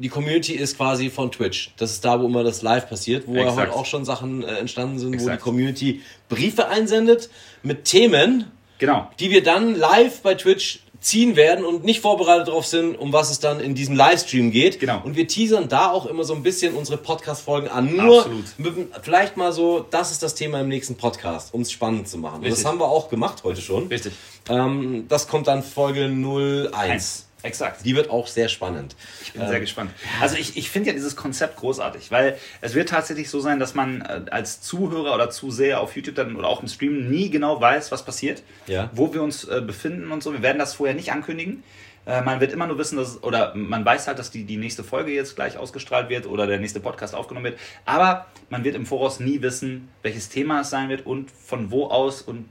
die 0.00 0.08
Community 0.08 0.54
ist 0.54 0.76
quasi 0.76 1.10
von 1.10 1.30
Twitch. 1.30 1.72
Das 1.76 1.92
ist 1.92 2.04
da, 2.04 2.20
wo 2.20 2.26
immer 2.26 2.42
das 2.42 2.62
live 2.62 2.88
passiert, 2.88 3.26
wo 3.26 3.34
ja 3.34 3.42
Exakt. 3.42 3.58
heute 3.68 3.72
auch 3.78 3.86
schon 3.86 4.04
Sachen 4.04 4.42
äh, 4.42 4.56
entstanden 4.58 4.98
sind, 4.98 5.10
wo 5.10 5.14
Exakt. 5.14 5.40
die 5.40 5.42
Community 5.44 6.00
Briefe 6.28 6.68
einsendet 6.68 7.28
mit 7.62 7.84
Themen, 7.84 8.46
Genau. 8.78 9.10
die 9.18 9.30
wir 9.30 9.42
dann 9.42 9.76
live 9.78 10.22
bei 10.22 10.34
Twitch 10.34 10.80
ziehen 11.00 11.34
werden 11.34 11.64
und 11.64 11.82
nicht 11.84 12.00
vorbereitet 12.00 12.48
darauf 12.48 12.66
sind, 12.66 12.94
um 12.94 13.12
was 13.12 13.30
es 13.30 13.40
dann 13.40 13.58
in 13.60 13.74
diesem 13.74 13.96
Livestream 13.96 14.50
geht. 14.50 14.80
Genau. 14.80 15.00
Und 15.02 15.16
wir 15.16 15.26
teasern 15.26 15.68
da 15.68 15.90
auch 15.90 16.04
immer 16.06 16.24
so 16.24 16.34
ein 16.34 16.42
bisschen 16.42 16.74
unsere 16.74 16.98
Podcast-Folgen 16.98 17.68
an. 17.68 17.96
Nur 17.96 18.26
mit, 18.58 18.74
vielleicht 19.02 19.36
mal 19.38 19.52
so, 19.52 19.86
das 19.90 20.10
ist 20.12 20.22
das 20.22 20.34
Thema 20.34 20.60
im 20.60 20.68
nächsten 20.68 20.96
Podcast, 20.96 21.54
um 21.54 21.62
es 21.62 21.72
spannend 21.72 22.06
zu 22.08 22.18
machen. 22.18 22.42
Und 22.42 22.50
das 22.50 22.64
haben 22.66 22.78
wir 22.78 22.88
auch 22.88 23.08
gemacht 23.08 23.44
heute 23.44 23.62
schon. 23.62 23.86
Richtig. 23.88 24.12
Ähm, 24.50 25.06
das 25.08 25.26
kommt 25.26 25.46
dann 25.46 25.62
Folge 25.62 26.04
01. 26.04 26.74
Eins. 26.74 27.26
Exakt. 27.42 27.84
Die 27.84 27.96
wird 27.96 28.10
auch 28.10 28.26
sehr 28.26 28.48
spannend. 28.48 28.96
Ich 29.22 29.32
bin 29.32 29.46
sehr 29.48 29.60
gespannt. 29.60 29.90
Also 30.20 30.36
ich, 30.36 30.56
ich 30.56 30.70
finde 30.70 30.88
ja 30.90 30.94
dieses 30.94 31.16
Konzept 31.16 31.56
großartig, 31.56 32.10
weil 32.10 32.36
es 32.60 32.74
wird 32.74 32.90
tatsächlich 32.90 33.30
so 33.30 33.40
sein, 33.40 33.58
dass 33.58 33.74
man 33.74 34.02
äh, 34.02 34.30
als 34.30 34.60
Zuhörer 34.60 35.14
oder 35.14 35.30
Zuseher 35.30 35.80
auf 35.80 35.96
YouTube 35.96 36.14
dann 36.16 36.36
oder 36.36 36.48
auch 36.48 36.60
im 36.62 36.68
Stream 36.68 37.08
nie 37.10 37.30
genau 37.30 37.60
weiß, 37.60 37.90
was 37.92 38.04
passiert, 38.04 38.42
Ja. 38.66 38.90
wo 38.92 39.14
wir 39.14 39.22
uns 39.22 39.44
äh, 39.44 39.60
befinden 39.60 40.10
und 40.12 40.22
so. 40.22 40.32
Wir 40.32 40.42
werden 40.42 40.58
das 40.58 40.74
vorher 40.74 40.94
nicht 40.94 41.12
ankündigen. 41.12 41.62
Äh, 42.06 42.22
man 42.22 42.40
wird 42.40 42.52
immer 42.52 42.66
nur 42.66 42.78
wissen, 42.78 42.96
dass, 42.96 43.22
oder 43.22 43.54
man 43.54 43.84
weiß 43.84 44.06
halt, 44.08 44.18
dass 44.18 44.30
die, 44.30 44.44
die 44.44 44.56
nächste 44.56 44.82
Folge 44.84 45.12
jetzt 45.12 45.36
gleich 45.36 45.56
ausgestrahlt 45.56 46.08
wird 46.08 46.26
oder 46.26 46.46
der 46.46 46.58
nächste 46.58 46.80
Podcast 46.80 47.14
aufgenommen 47.14 47.44
wird. 47.44 47.58
Aber 47.84 48.26
man 48.48 48.64
wird 48.64 48.74
im 48.74 48.86
Voraus 48.86 49.20
nie 49.20 49.42
wissen, 49.42 49.88
welches 50.02 50.28
Thema 50.28 50.60
es 50.60 50.70
sein 50.70 50.88
wird 50.88 51.06
und 51.06 51.30
von 51.30 51.70
wo 51.70 51.86
aus 51.86 52.22
und 52.22 52.48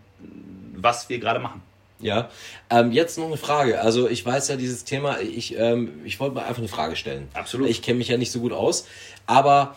was 0.75 1.09
wir 1.09 1.19
gerade 1.19 1.39
machen. 1.39 1.61
Ja. 2.01 2.29
Ähm, 2.69 2.91
jetzt 2.91 3.17
noch 3.17 3.27
eine 3.27 3.37
Frage. 3.37 3.81
Also 3.81 4.07
ich 4.07 4.25
weiß 4.25 4.47
ja 4.47 4.55
dieses 4.55 4.85
Thema, 4.85 5.19
ich, 5.19 5.57
ähm, 5.57 6.01
ich 6.05 6.19
wollte 6.19 6.35
mal 6.35 6.45
einfach 6.45 6.59
eine 6.59 6.67
Frage 6.67 6.95
stellen. 6.95 7.27
Absolut. 7.33 7.69
Ich 7.69 7.81
kenne 7.81 7.97
mich 7.97 8.07
ja 8.07 8.17
nicht 8.17 8.31
so 8.31 8.39
gut 8.39 8.53
aus, 8.53 8.87
aber 9.25 9.75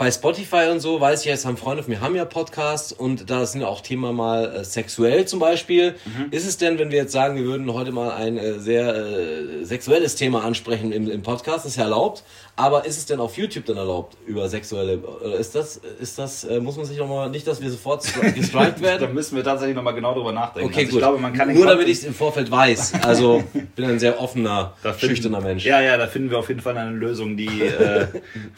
bei 0.00 0.10
Spotify 0.10 0.68
und 0.72 0.80
so 0.80 0.98
weiß 0.98 1.20
ich 1.20 1.26
jetzt, 1.26 1.44
haben 1.44 1.58
Freunde 1.58 1.82
von 1.82 1.92
mir 1.92 2.00
haben 2.00 2.16
ja 2.16 2.24
Podcasts 2.24 2.90
und 2.90 3.28
da 3.28 3.44
sind 3.44 3.60
ja 3.60 3.66
auch 3.66 3.82
Thema 3.82 4.14
mal 4.14 4.46
äh, 4.56 4.64
sexuell 4.64 5.26
zum 5.26 5.40
Beispiel. 5.40 5.94
Mhm. 6.06 6.28
Ist 6.30 6.46
es 6.48 6.56
denn, 6.56 6.78
wenn 6.78 6.90
wir 6.90 6.96
jetzt 6.96 7.12
sagen, 7.12 7.36
wir 7.36 7.44
würden 7.44 7.70
heute 7.74 7.92
mal 7.92 8.12
ein 8.12 8.38
äh, 8.38 8.58
sehr 8.58 8.94
äh, 8.96 9.62
sexuelles 9.62 10.14
Thema 10.14 10.42
ansprechen 10.42 10.90
im, 10.90 11.10
im 11.10 11.22
Podcast, 11.22 11.66
ist 11.66 11.76
ja 11.76 11.82
erlaubt, 11.82 12.24
aber 12.56 12.86
ist 12.86 12.96
es 12.96 13.04
denn 13.04 13.20
auf 13.20 13.36
YouTube 13.36 13.66
dann 13.66 13.76
erlaubt 13.76 14.16
über 14.26 14.48
sexuelle, 14.48 15.00
oder 15.00 15.34
ist 15.34 15.54
das, 15.54 15.78
ist 16.00 16.18
das, 16.18 16.44
äh, 16.44 16.60
muss 16.60 16.78
man 16.78 16.86
sich 16.86 16.96
nochmal, 16.96 17.28
nicht, 17.28 17.46
dass 17.46 17.60
wir 17.60 17.70
sofort 17.70 18.02
gestrikt 18.34 18.78
Da 18.78 18.80
werden? 18.82 19.12
müssen 19.12 19.36
wir 19.36 19.44
tatsächlich 19.44 19.76
nochmal 19.76 19.94
genau 19.94 20.14
drüber 20.14 20.32
nachdenken. 20.32 20.70
Okay, 20.70 20.80
Also 20.86 20.92
gut. 20.92 21.00
Glaube, 21.00 21.52
Nur 21.52 21.66
damit 21.66 21.88
ich 21.88 21.98
es 21.98 22.04
im 22.04 22.14
Vorfeld 22.14 22.50
weiß. 22.50 22.94
Also, 23.02 23.44
bin 23.76 23.84
ein 23.84 23.98
sehr 23.98 24.18
offener, 24.18 24.72
Da 24.82 24.94
finden- 24.94 25.14
schüchterner 25.16 25.42
Mensch. 25.42 25.66
Ja, 25.66 25.82
ja, 25.82 25.98
da 25.98 26.06
finden 26.06 26.30
wir 26.30 26.38
auf 26.38 26.48
jeden 26.48 26.60
Fall 26.60 26.78
eine 26.78 26.96
Lösung, 26.96 27.36
die 27.36 27.60
äh, 27.60 28.06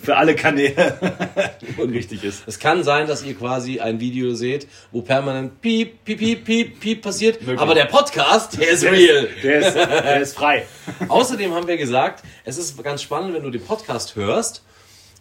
für 0.00 0.16
alle 0.16 0.36
Kanäle 0.36 0.94
richtig 1.78 2.24
ist. 2.24 2.42
Es 2.46 2.58
kann 2.58 2.84
sein, 2.84 3.06
dass 3.06 3.22
ihr 3.24 3.34
quasi 3.34 3.80
ein 3.80 4.00
Video 4.00 4.34
seht, 4.34 4.66
wo 4.90 5.02
permanent 5.02 5.60
piep, 5.60 6.04
piep, 6.04 6.18
piep, 6.18 6.44
piep, 6.44 6.80
piep 6.80 7.02
passiert. 7.02 7.40
Möglich. 7.40 7.60
Aber 7.60 7.74
der 7.74 7.86
Podcast, 7.86 8.58
der 8.60 8.70
ist 8.70 8.82
Der 8.82 8.92
real. 8.92 9.24
ist, 9.24 9.44
der, 9.44 9.58
ist, 9.60 9.74
der 9.74 10.20
ist 10.20 10.36
frei. 10.36 10.66
Außerdem 11.08 11.52
haben 11.54 11.66
wir 11.66 11.76
gesagt, 11.76 12.24
es 12.44 12.58
ist 12.58 12.82
ganz 12.82 13.02
spannend, 13.02 13.34
wenn 13.34 13.42
du 13.42 13.50
den 13.50 13.62
Podcast 13.64 14.16
hörst 14.16 14.62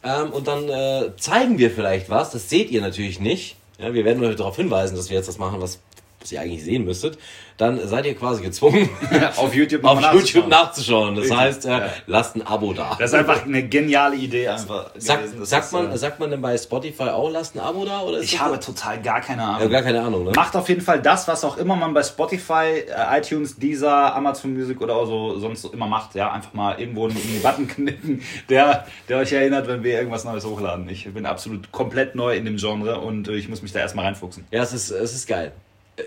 ähm, 0.03 0.31
und 0.31 0.47
dann 0.47 0.69
äh, 0.69 1.11
zeigen 1.17 1.57
wir 1.57 1.71
vielleicht 1.71 2.09
was. 2.09 2.31
Das 2.31 2.49
seht 2.49 2.71
ihr 2.71 2.81
natürlich 2.81 3.19
nicht. 3.19 3.55
Ja, 3.79 3.93
wir 3.93 4.05
werden 4.05 4.23
euch 4.23 4.35
darauf 4.35 4.55
hinweisen, 4.55 4.95
dass 4.95 5.09
wir 5.09 5.17
jetzt 5.17 5.27
das 5.27 5.37
machen, 5.39 5.59
was, 5.61 5.79
was 6.21 6.31
ihr 6.31 6.41
eigentlich 6.41 6.63
sehen 6.63 6.85
müsstet. 6.85 7.17
Dann 7.57 7.79
seid 7.87 8.05
ihr 8.05 8.15
quasi 8.15 8.41
gezwungen, 8.41 8.89
Auf 9.37 9.53
YouTube 9.53 9.83
auf 9.83 9.95
nochmal 9.95 10.15
YouTube 10.15 10.47
nachzuschauen. 10.47 11.13
nachzuschauen. 11.13 11.15
Das 11.15 11.23
Richtig, 11.25 11.39
heißt, 11.39 11.65
äh, 11.65 11.69
ja. 11.69 11.89
lasst 12.07 12.35
ein 12.35 12.45
Abo 12.47 12.73
da. 12.73 12.95
Das 12.97 13.11
ist 13.11 13.13
einfach 13.13 13.45
eine 13.45 13.67
geniale 13.67 14.15
Idee 14.15 14.47
einfach 14.47 14.91
Sag, 14.97 15.19
sagt, 15.41 15.65
ist, 15.65 15.71
man, 15.71 15.91
äh, 15.91 15.97
sagt 15.97 16.19
man 16.19 16.31
denn 16.31 16.41
bei 16.41 16.57
Spotify 16.57 17.03
auch, 17.03 17.29
lasst 17.29 17.55
ein 17.55 17.59
Abo 17.59 17.85
da? 17.85 18.01
Oder 18.01 18.19
ist 18.19 18.33
ich 18.33 18.39
habe 18.39 18.59
total 18.59 19.01
gar 19.01 19.21
keine 19.21 19.43
ja, 19.43 19.55
Ahnung. 19.55 19.69
gar 19.69 19.83
keine 19.83 20.01
Ahnung, 20.01 20.23
ne? 20.23 20.31
Macht 20.35 20.55
auf 20.55 20.69
jeden 20.69 20.81
Fall 20.81 21.01
das, 21.01 21.27
was 21.27 21.43
auch 21.43 21.57
immer 21.57 21.75
man 21.75 21.93
bei 21.93 22.03
Spotify, 22.03 22.83
äh, 22.87 23.19
iTunes, 23.19 23.57
Deezer, 23.57 24.15
Amazon 24.15 24.53
Music 24.53 24.81
oder 24.81 25.05
so 25.05 25.37
sonst 25.37 25.65
immer 25.65 25.87
macht. 25.87 26.15
Ja, 26.15 26.31
einfach 26.31 26.53
mal 26.53 26.79
irgendwo 26.79 27.05
einen, 27.07 27.17
einen 27.17 27.41
Button 27.43 27.67
knicken, 27.75 28.21
der, 28.49 28.87
der 29.07 29.17
euch 29.17 29.33
erinnert, 29.33 29.67
wenn 29.67 29.83
wir 29.83 29.93
irgendwas 29.97 30.23
Neues 30.23 30.45
hochladen. 30.45 30.89
Ich 30.89 31.11
bin 31.13 31.25
absolut 31.25 31.71
komplett 31.71 32.15
neu 32.15 32.35
in 32.35 32.45
dem 32.45 32.57
Genre 32.57 32.99
und 32.99 33.27
äh, 33.27 33.33
ich 33.33 33.49
muss 33.49 33.61
mich 33.61 33.71
da 33.71 33.79
erstmal 33.79 34.05
reinfuchsen. 34.05 34.45
Ja, 34.51 34.63
es 34.63 34.73
ist, 34.73 34.89
es 34.89 35.13
ist 35.13 35.27
geil. 35.27 35.51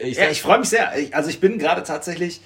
Ich, 0.00 0.16
Ja, 0.16 0.30
ich 0.30 0.42
freue 0.42 0.58
mich 0.58 0.68
sehr. 0.68 0.96
Ich, 0.98 1.14
also 1.14 1.30
ich 1.30 1.40
bin 1.40 1.58
gerade 1.58 1.82
tatsächlich 1.82 2.40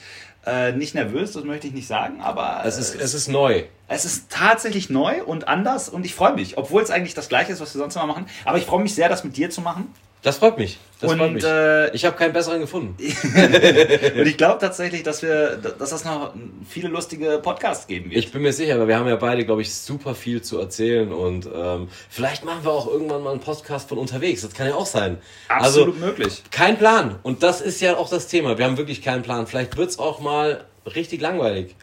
äh, 0.47 0.73
nicht 0.73 0.95
nervös, 0.95 1.33
das 1.33 1.45
möchte 1.45 1.67
ich 1.67 1.73
nicht 1.73 1.87
sagen, 1.87 2.21
aber 2.21 2.63
es, 2.65 2.79
ist, 2.79 2.95
äh, 2.95 2.99
es 3.03 3.15
ist 3.15 3.29
neu. 3.29 3.65
es 3.89 4.05
ist 4.05 4.31
tatsächlich 4.31 4.89
neu 4.89 5.23
und 5.25 5.49
anders 5.49 5.89
und 5.89 6.07
ich 6.07 6.15
freue 6.15 6.35
mich, 6.35 6.57
obwohl 6.57 6.83
es 6.83 6.91
eigentlich 6.91 7.15
das 7.15 7.29
gleiche 7.29 7.53
ist, 7.53 7.61
was 7.61 7.75
wir 7.75 7.81
sonst 7.81 7.97
immer 7.97 8.07
machen. 8.07 8.27
Aber 8.45 8.59
ich 8.59 8.65
freue 8.65 8.83
mich 8.83 8.95
sehr, 8.95 9.09
das 9.09 9.25
mit 9.25 9.37
dir 9.37 9.51
zu 9.51 9.61
machen. 9.61 9.93
Das 10.23 10.39
freut 10.39 10.59
mich. 10.59 10.79
Das 11.01 11.13
Und, 11.13 11.19
freut 11.19 11.33
mich. 11.35 11.45
äh, 11.45 11.95
ich 11.95 12.05
habe 12.05 12.17
keinen 12.17 12.33
besseren 12.33 12.61
gefunden. 12.61 12.97
Und 12.99 14.27
ich 14.27 14.37
glaube 14.37 14.59
tatsächlich, 14.61 15.05
dass 15.05 15.23
wir, 15.23 15.57
dass 15.57 15.91
das 15.91 16.05
noch 16.05 16.35
viele 16.69 16.89
lustige 16.89 17.39
Podcasts 17.39 17.87
geben 17.87 18.11
wird. 18.11 18.19
Ich 18.19 18.33
bin 18.33 18.43
mir 18.43 18.53
sicher, 18.53 18.81
weil 18.81 18.89
wir 18.89 18.99
haben 18.99 19.07
ja 19.07 19.15
beide, 19.15 19.45
glaube 19.45 19.63
ich, 19.63 19.73
super 19.73 20.17
viel 20.17 20.43
zu 20.43 20.59
erzählen 20.59 21.13
und 21.13 21.49
ähm, 21.55 21.89
vielleicht 22.11 22.45
machen 22.45 22.65
wir 22.65 22.73
auch 22.73 22.89
irgendwann 22.89 23.23
mal 23.23 23.31
einen 23.31 23.41
Podcast 23.41 23.89
von 23.89 23.99
unterwegs. 23.99 24.43
Das 24.43 24.53
kann 24.55 24.67
ja 24.67 24.75
auch 24.75 24.87
sein. 24.87 25.19
Absolut 25.49 25.95
also, 25.95 26.07
möglich. 26.07 26.43
Kein 26.51 26.77
Plan. 26.79 27.21
Und 27.23 27.45
das 27.45 27.61
ist 27.61 27.81
ja 27.81 27.97
auch 27.97 28.11
das 28.11 28.27
Thema. 28.27 28.59
Wir 28.59 28.65
haben 28.65 28.77
wirklich 28.77 29.01
keinen 29.01 29.23
Plan. 29.23 29.47
Vielleicht 29.47 29.77
wird's 29.77 30.01
auch 30.01 30.19
mal 30.21 30.65
richtig 30.95 31.21
langweilig. 31.21 31.77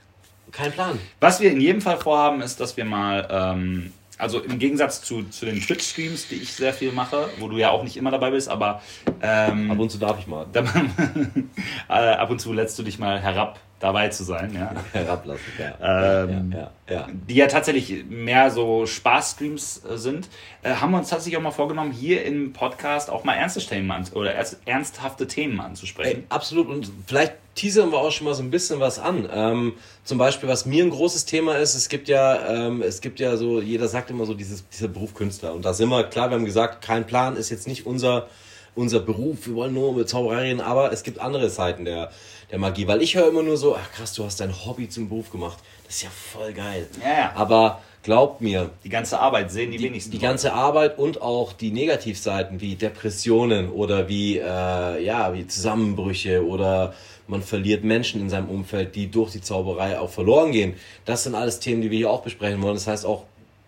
Kein 0.51 0.73
Plan. 0.73 0.99
Was 1.21 1.39
wir 1.39 1.51
in 1.51 1.61
jedem 1.61 1.81
Fall 1.81 1.97
vorhaben, 1.97 2.41
ist, 2.41 2.59
dass 2.59 2.75
wir 2.75 2.85
mal, 2.85 3.27
ähm, 3.31 3.93
also 4.17 4.39
im 4.39 4.59
Gegensatz 4.59 5.01
zu, 5.01 5.23
zu 5.29 5.45
den 5.45 5.59
Twitch-Streams, 5.61 6.27
die 6.29 6.35
ich 6.35 6.53
sehr 6.53 6.73
viel 6.73 6.91
mache, 6.91 7.29
wo 7.39 7.47
du 7.49 7.57
ja 7.57 7.71
auch 7.71 7.83
nicht 7.83 7.97
immer 7.97 8.11
dabei 8.11 8.31
bist, 8.31 8.47
aber 8.49 8.81
ähm, 9.21 9.71
Ab 9.71 9.79
und 9.79 9.89
zu 9.91 9.97
darf 9.97 10.17
ich 10.19 10.27
mal. 10.27 10.45
da- 10.53 10.63
äh, 11.89 11.93
ab 12.15 12.29
und 12.29 12.39
zu 12.39 12.53
lässt 12.53 12.77
du 12.79 12.83
dich 12.83 12.97
mal 12.99 13.19
herab, 13.19 13.59
dabei 13.79 14.07
zu 14.09 14.23
sein, 14.23 14.53
ja. 14.53 14.73
herablassen. 14.93 15.43
Ja. 15.59 15.75
Ähm, 16.25 16.53
ja, 16.55 16.71
ja, 16.89 17.07
die 17.11 17.35
ja 17.35 17.47
tatsächlich 17.47 18.05
mehr 18.05 18.49
so 18.51 18.85
Spaß-Streams 18.85 19.83
äh, 19.85 19.97
sind, 19.97 20.29
äh, 20.63 20.73
haben 20.75 20.91
wir 20.91 20.97
uns 20.99 21.09
tatsächlich 21.09 21.37
auch 21.37 21.41
mal 21.41 21.51
vorgenommen, 21.51 21.91
hier 21.91 22.23
im 22.25 22.53
Podcast 22.53 23.09
auch 23.09 23.23
mal 23.23 23.33
ernste 23.33 23.59
Themen 23.59 23.91
oder 24.13 24.33
ernst- 24.33 24.57
ernsthafte 24.65 25.27
Themen 25.27 25.59
Ey, 25.59 25.65
anzusprechen. 25.65 26.23
absolut. 26.29 26.67
Und 26.69 26.91
vielleicht 27.07 27.33
teasern 27.55 27.91
wir 27.91 27.99
auch 27.99 28.11
schon 28.11 28.25
mal 28.25 28.33
so 28.33 28.43
ein 28.43 28.51
bisschen 28.51 28.79
was 28.79 28.99
an. 28.99 29.27
Ähm, 29.31 29.73
zum 30.03 30.17
Beispiel, 30.17 30.47
was 30.49 30.65
mir 30.65 30.83
ein 30.83 30.89
großes 30.89 31.25
Thema 31.25 31.57
ist, 31.57 31.75
es 31.75 31.89
gibt 31.89 32.07
ja, 32.07 32.47
ähm, 32.47 32.81
es 32.81 33.01
gibt 33.01 33.19
ja 33.19 33.37
so, 33.37 33.61
jeder 33.61 33.87
sagt 33.87 34.09
immer 34.09 34.25
so 34.25 34.33
dieses, 34.33 34.67
dieser 34.69 34.87
Beruf 34.87 35.13
Künstler. 35.13 35.53
Und 35.53 35.65
da 35.65 35.73
sind 35.73 35.89
wir, 35.89 36.03
klar, 36.05 36.29
wir 36.29 36.35
haben 36.35 36.45
gesagt, 36.45 36.83
kein 36.83 37.05
Plan 37.05 37.35
ist 37.37 37.49
jetzt 37.49 37.67
nicht 37.67 37.85
unser, 37.85 38.27
unser 38.75 38.99
Beruf, 38.99 39.47
wir 39.47 39.55
wollen 39.55 39.73
nur 39.73 39.93
mit 39.93 40.13
reden, 40.13 40.59
aber 40.61 40.91
es 40.91 41.03
gibt 41.03 41.19
andere 41.19 41.49
Seiten 41.49 41.85
der, 41.85 42.11
der 42.51 42.59
Magie. 42.59 42.87
Weil 42.87 43.01
ich 43.01 43.15
höre 43.15 43.27
immer 43.27 43.43
nur 43.43 43.57
so, 43.57 43.75
ach 43.75 43.91
krass, 43.91 44.13
du 44.13 44.23
hast 44.23 44.39
dein 44.39 44.53
Hobby 44.65 44.89
zum 44.89 45.09
Beruf 45.09 45.31
gemacht. 45.31 45.57
Das 45.85 45.95
ist 45.95 46.03
ja 46.03 46.09
voll 46.09 46.53
geil. 46.53 46.87
Ja, 47.03 47.13
ja. 47.13 47.31
Aber 47.35 47.81
glaubt 48.03 48.41
mir, 48.41 48.69
Die 48.83 48.89
ganze 48.89 49.19
Arbeit 49.19 49.51
sehen 49.51 49.71
die, 49.71 49.77
die, 49.77 49.85
wenigsten. 49.85 50.11
die 50.11 50.19
ganze 50.19 50.53
Arbeit 50.53 50.97
und 50.97 51.21
auch 51.21 51.53
die 51.53 51.71
Negativseiten 51.71 52.61
wie 52.61 52.75
Depressionen 52.75 53.69
oder 53.69 54.07
wie, 54.07 54.37
äh, 54.37 55.03
ja, 55.03 55.33
wie 55.33 55.47
Zusammenbrüche 55.47 56.45
oder 56.45 56.93
man 57.27 57.41
verliert 57.41 57.83
Menschen 57.83 58.21
in 58.21 58.29
seinem 58.29 58.49
Umfeld, 58.49 58.95
die 58.95 59.09
durch 59.09 59.31
die 59.31 59.41
Zauberei 59.41 59.99
auch 59.99 60.11
verloren 60.11 60.51
gehen. 60.51 60.75
Das 61.05 61.23
sind 61.23 61.33
alles 61.33 61.59
Themen, 61.59 61.81
die 61.81 61.89
wir 61.89 61.97
hier 61.97 62.11
auch 62.11 62.21
besprechen 62.21 62.61
wollen. 62.61 62.75
Das 62.75 62.85
heißt 62.85 63.05
auch, 63.05 63.23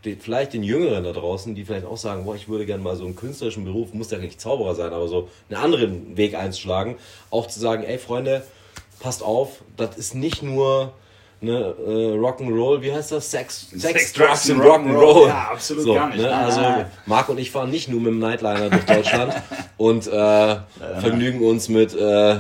die, 0.06 0.16
vielleicht 0.16 0.54
den 0.54 0.62
Jüngeren 0.62 1.04
da 1.04 1.12
draußen, 1.12 1.56
die 1.56 1.66
vielleicht 1.66 1.88
auch 1.88 1.98
sagen, 1.98 2.26
boah, 2.26 2.36
ich 2.36 2.48
würde 2.48 2.68
gerne 2.68 2.84
mal 2.84 2.96
so 2.96 3.06
einen 3.06 3.16
künstlerischen 3.16 3.66
Beruf, 3.66 3.94
muss 3.94 4.12
ja 4.12 4.20
nicht 4.20 4.40
Zauberer 4.40 4.76
sein, 4.76 4.94
aber 4.94 5.08
so 5.08 5.30
einen 5.50 5.60
anderen 5.60 6.18
Weg 6.18 6.36
einzuschlagen, 6.36 6.98
auch 7.32 7.48
zu 7.48 7.60
sagen, 7.60 7.84
ey 7.84 7.98
Freunde, 7.98 8.44
passt 9.00 9.24
auf, 9.24 9.64
das 9.76 9.98
ist 9.98 10.16
nicht 10.16 10.44
nur 10.44 10.94
ne, 11.42 11.76
äh, 11.86 12.18
Rock'n'Roll, 12.18 12.82
wie 12.82 12.94
heißt 12.94 13.12
das? 13.12 13.30
Sex, 13.30 13.68
Sex, 13.76 14.14
Drugs 14.14 14.50
and 14.50 14.62
Rock'n'Roll. 14.62 15.28
Ja, 15.28 15.50
absolut 15.52 15.86
gar 15.86 16.10
nicht. 16.10 16.22
Ne? 16.22 16.36
Also. 16.36 16.62
Marc 17.06 17.30
und 17.30 17.40
ich 17.40 17.52
fahren 17.52 17.70
nicht 17.70 17.90
nur 17.90 18.00
mit 18.00 18.12
dem 18.14 18.20
Nightliner 18.20 18.70
durch 18.70 18.86
Deutschland 18.86 19.34
und 19.78 20.08
äh, 20.08 20.56
vergnügen 21.00 21.44
uns 21.44 21.70
mit 21.70 21.94
äh, 21.96 22.40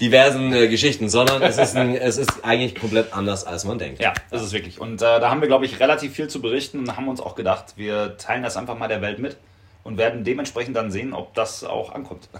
diversen 0.00 0.52
äh, 0.52 0.68
Geschichten, 0.68 1.08
sondern 1.08 1.42
es 1.42 1.58
ist, 1.58 1.76
ein, 1.76 1.94
es 1.94 2.18
ist 2.18 2.44
eigentlich 2.44 2.74
komplett 2.74 3.12
anders, 3.12 3.44
als 3.44 3.64
man 3.64 3.78
denkt. 3.78 4.02
Ja, 4.02 4.12
das 4.30 4.42
ist 4.42 4.52
wirklich. 4.52 4.80
Und 4.80 5.00
äh, 5.00 5.20
da 5.20 5.30
haben 5.30 5.40
wir, 5.40 5.48
glaube 5.48 5.64
ich, 5.64 5.78
relativ 5.78 6.14
viel 6.14 6.28
zu 6.28 6.42
berichten 6.42 6.80
und 6.80 6.96
haben 6.96 7.08
uns 7.08 7.20
auch 7.20 7.36
gedacht, 7.36 7.74
wir 7.76 8.16
teilen 8.16 8.42
das 8.42 8.56
einfach 8.56 8.76
mal 8.76 8.88
der 8.88 9.00
Welt 9.00 9.18
mit 9.18 9.36
und 9.84 9.98
werden 9.98 10.24
dementsprechend 10.24 10.76
dann 10.76 10.90
sehen, 10.90 11.12
ob 11.12 11.34
das 11.34 11.64
auch 11.64 11.92
ankommt. 11.92 12.28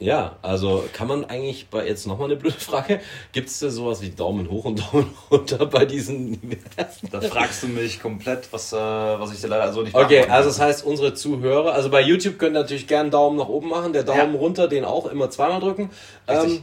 Ja, 0.00 0.36
also 0.42 0.84
kann 0.92 1.06
man 1.06 1.24
eigentlich 1.24 1.68
bei 1.70 1.86
jetzt 1.86 2.06
nochmal 2.06 2.26
eine 2.26 2.36
blöde 2.36 2.58
Frage, 2.58 3.00
gibt 3.32 3.48
es 3.48 3.60
da 3.60 3.70
sowas 3.70 4.02
wie 4.02 4.10
Daumen 4.10 4.50
hoch 4.50 4.64
und 4.66 4.80
Daumen 4.80 5.14
runter 5.30 5.64
bei 5.64 5.86
diesen 5.86 6.38
Universen? 6.42 7.08
Da 7.10 7.20
fragst 7.22 7.62
du 7.62 7.68
mich 7.68 8.02
komplett, 8.02 8.52
was, 8.52 8.72
äh, 8.72 8.76
was 8.76 9.32
ich 9.32 9.40
dir 9.40 9.46
leider 9.46 9.72
so 9.72 9.82
nicht 9.82 9.94
Okay, 9.94 10.26
also 10.28 10.50
das 10.50 10.60
heißt, 10.60 10.84
unsere 10.84 11.14
Zuhörer, 11.14 11.72
also 11.72 11.88
bei 11.90 12.02
YouTube 12.02 12.38
können 12.38 12.54
natürlich 12.54 12.86
gerne 12.88 13.02
einen 13.02 13.10
Daumen 13.12 13.38
nach 13.38 13.48
oben 13.48 13.68
machen, 13.68 13.92
der 13.94 14.02
Daumen 14.02 14.34
Ja. 14.34 14.38
runter, 14.40 14.68
den 14.68 14.84
auch 14.84 15.06
immer 15.06 15.30
zweimal 15.30 15.60
drücken. 15.60 15.90
Richtig. 16.28 16.62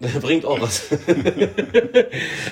Ähm, 0.00 0.20
bringt 0.20 0.44
auch 0.46 0.60
was. 0.60 0.90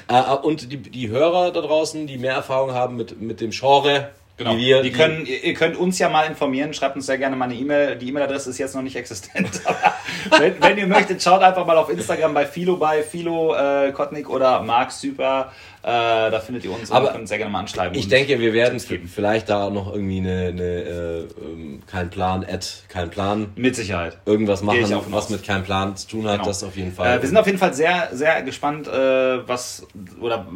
äh, 0.09 0.37
und 0.43 0.71
die, 0.71 0.77
die 0.77 1.09
Hörer 1.09 1.51
da 1.51 1.61
draußen, 1.61 2.07
die 2.07 2.19
mehr 2.19 2.35
Erfahrung 2.35 2.73
haben 2.73 2.97
mit, 2.97 3.21
mit 3.21 3.41
dem 3.41 3.51
Genre, 3.51 4.11
Genau. 4.37 4.57
wir, 4.57 4.83
die 4.83 4.91
können, 4.91 5.25
ihr 5.27 5.45
ihr 5.45 5.55
könnt 5.55 5.77
uns 5.77 5.99
ja 6.01 6.09
mal 6.09 6.25
informieren, 6.25 6.75
schreibt 6.75 6.97
uns 6.97 7.07
sehr 7.07 7.19
gerne 7.19 7.37
mal 7.37 7.45
eine 7.45 7.55
E-Mail. 7.55 7.95
Die 7.97 8.09
E-Mail-Adresse 8.09 8.51
ist 8.51 8.59
jetzt 8.59 8.75
noch 8.75 8.83
nicht 8.83 8.97
existent. 8.97 9.49
Wenn, 10.39 10.55
wenn 10.61 10.79
ihr 10.79 10.87
möchtet, 10.87 11.23
schaut 11.23 11.43
einfach 11.43 11.67
mal 11.67 11.77
auf 11.77 11.91
Instagram 11.91 12.33
bei 12.33 12.47
Philo 12.47 12.77
bei 12.79 13.03
Philo 13.03 13.55
äh, 13.55 13.93
Kotnik 13.93 14.31
oder 14.31 14.63
Marc 14.63 14.91
Super. 14.91 15.53
Äh, 15.83 15.87
da 15.87 16.41
findet 16.41 16.65
ihr 16.65 16.73
uns 16.73 16.91
Aber 16.91 17.09
und 17.09 17.13
könnt 17.15 17.29
sehr 17.29 17.37
gerne 17.39 17.53
mal 17.53 17.61
anschreiben. 17.61 17.97
ich 17.99 18.09
denke, 18.09 18.41
wir 18.41 18.55
werden 18.55 18.81
vielleicht 18.81 19.51
da 19.51 19.69
noch 19.69 19.93
irgendwie 19.93 20.19
eine, 20.19 20.47
eine 20.49 20.63
äh, 20.63 21.19
ähm, 21.45 21.83
kein 21.87 22.09
Plan, 22.11 22.43
Ad, 22.51 22.67
kein 22.89 23.11
Plan, 23.11 23.53
Mit 23.55 23.77
Sicherheit. 23.77 24.17
irgendwas 24.25 24.63
machen, 24.63 24.83
was 25.11 25.29
mit 25.29 25.45
keinem 25.45 25.65
Plan 25.65 25.95
zu 25.97 26.09
tun 26.09 26.25
hat, 26.27 26.37
Genau. 26.37 26.47
das 26.47 26.65
auf 26.65 26.75
jeden 26.77 26.93
Fall. 26.93 27.19
Äh, 27.19 27.23
wir 27.23 27.29
sind 27.29 27.37
auf 27.37 27.47
jeden 27.47 27.59
Fall 27.59 27.75
sehr, 27.75 28.09
sehr 28.13 28.41
gespannt, 28.43 28.89
äh, 28.89 29.47
was 29.47 29.87
oder 30.21 30.47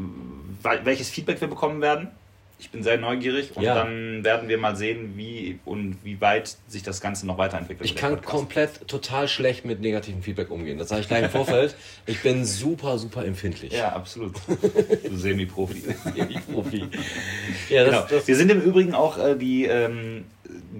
wel- 0.62 0.80
welches 0.84 1.10
Feedback 1.10 1.40
wir 1.42 1.48
bekommen 1.48 1.82
werden. 1.82 2.08
Ich 2.60 2.70
bin 2.70 2.82
sehr 2.82 2.98
neugierig 2.98 3.56
und 3.56 3.62
Ja. 3.62 3.74
dann 3.76 4.24
werden 4.24 4.48
wir 4.48 4.58
mal 4.58 4.74
sehen, 4.74 5.12
wie 5.16 5.60
und 5.64 5.98
wie 6.02 6.20
weit 6.20 6.56
sich 6.66 6.82
das 6.82 7.00
Ganze 7.00 7.24
noch 7.24 7.38
weiterentwickelt. 7.38 7.88
Ich 7.88 7.94
kann 7.94 8.14
Podcast. 8.16 8.30
komplett 8.36 8.88
total 8.88 9.28
schlecht 9.28 9.64
mit 9.64 9.80
negativem 9.80 10.22
Feedback 10.22 10.50
umgehen. 10.50 10.76
Das 10.76 10.88
sage 10.88 11.02
ich 11.02 11.08
gleich 11.08 11.22
im 11.24 11.30
Vorfeld. 11.30 11.76
Ich 12.06 12.20
bin 12.22 12.44
super, 12.44 12.98
super 12.98 13.24
empfindlich. 13.24 13.72
Ja, 13.72 13.90
absolut. 13.92 14.34
Du 15.08 15.16
Semi-Profi. 15.16 15.84
Wie 16.14 16.38
Profi. 16.52 16.84
Ja, 17.70 17.84
das, 17.84 17.94
genau. 17.94 18.06
das, 18.10 18.26
Wir 18.26 18.34
sind 18.36 18.50
im 18.50 18.60
Übrigen 18.60 18.94
auch 18.94 19.18
äh, 19.18 19.36
die 19.36 19.66
ähm, 19.66 20.24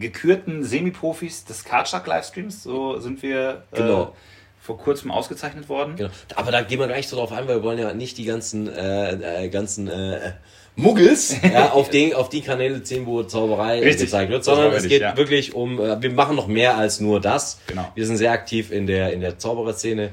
gekürten 0.00 0.64
Semi-Profis 0.64 1.44
des 1.44 1.64
Kartschlag-Livestreams. 1.64 2.62
So 2.62 2.99
sind 2.99 3.23
wir. 3.23 3.62
Äh, 3.73 3.76
Genau. 3.76 4.16
vor 4.61 4.78
kurzem 4.78 5.11
ausgezeichnet 5.11 5.68
worden. 5.68 5.94
Genau. 5.97 6.11
Aber 6.35 6.50
da 6.50 6.61
gehen 6.62 6.78
wir 6.80 6.88
gleich 6.88 7.08
so 7.08 7.16
drauf 7.16 7.30
ein, 7.32 7.47
weil 7.47 7.56
wir 7.58 7.62
wollen 7.62 7.78
ja 7.78 7.92
nicht 7.94 8.18
die 8.18 8.25
ganzen, 8.25 8.68
äh, 8.68 9.44
äh, 9.44 9.49
ganzen 9.49 9.87
äh, 9.88 10.32
Muggels 10.78 11.35
ja, 11.42 11.73
auf, 11.73 11.90
den, 11.90 12.14
auf 12.14 12.28
die 12.28 12.40
Kanäle 12.40 12.82
ziehen, 12.85 13.04
wo 13.04 13.25
Zauberei 13.25 13.80
Richtig. 13.80 14.06
gezeigt 14.06 14.30
wird, 14.30 14.44
sondern 14.44 14.73
es 14.73 14.87
geht 14.87 15.02
ja. 15.02 15.16
wirklich 15.16 15.54
um, 15.54 15.80
äh, 15.80 16.00
wir 16.00 16.11
machen 16.11 16.37
noch 16.37 16.47
mehr 16.47 16.78
als 16.78 17.00
nur 17.00 17.20
das. 17.20 17.58
Genau. 17.66 17.90
Wir 17.97 18.06
sind 18.06 18.16
sehr 18.16 18.30
aktiv 18.30 18.70
in 18.70 18.87
der, 18.87 19.12
in 19.12 19.20
der 19.20 19.38
Zaubererszene. 19.38 20.04
Äh, 20.04 20.08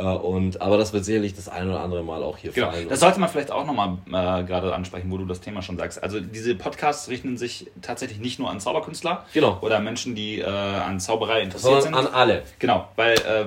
und, 0.00 0.60
aber 0.62 0.78
das 0.78 0.92
wird 0.94 1.04
sicherlich 1.04 1.34
das 1.34 1.48
ein 1.48 1.68
oder 1.68 1.80
andere 1.80 2.02
Mal 2.02 2.22
auch 2.22 2.38
hier 2.38 2.50
Genau. 2.52 2.70
fallen. 2.70 2.88
Das 2.88 3.00
sollte 3.00 3.20
man 3.20 3.28
vielleicht 3.28 3.50
auch 3.50 3.66
nochmal 3.66 3.98
äh, 4.06 4.44
gerade 4.44 4.74
ansprechen, 4.74 5.10
wo 5.10 5.18
du 5.18 5.26
das 5.26 5.40
Thema 5.40 5.60
schon 5.60 5.76
sagst. 5.76 6.02
Also 6.02 6.18
diese 6.20 6.54
Podcasts 6.54 7.08
richten 7.10 7.36
sich 7.36 7.70
tatsächlich 7.82 8.18
nicht 8.18 8.38
nur 8.38 8.50
an 8.50 8.58
Zauberkünstler 8.58 9.26
Genau. 9.34 9.58
oder 9.60 9.80
Menschen, 9.80 10.14
die 10.14 10.38
äh, 10.40 10.44
an 10.46 10.98
Zauberei 10.98 11.42
interessiert 11.42 11.82
sondern 11.82 12.04
sind. 12.04 12.08
an 12.12 12.14
alle. 12.14 12.42
Genau, 12.58 12.88
weil 12.96 13.14
äh, 13.16 13.44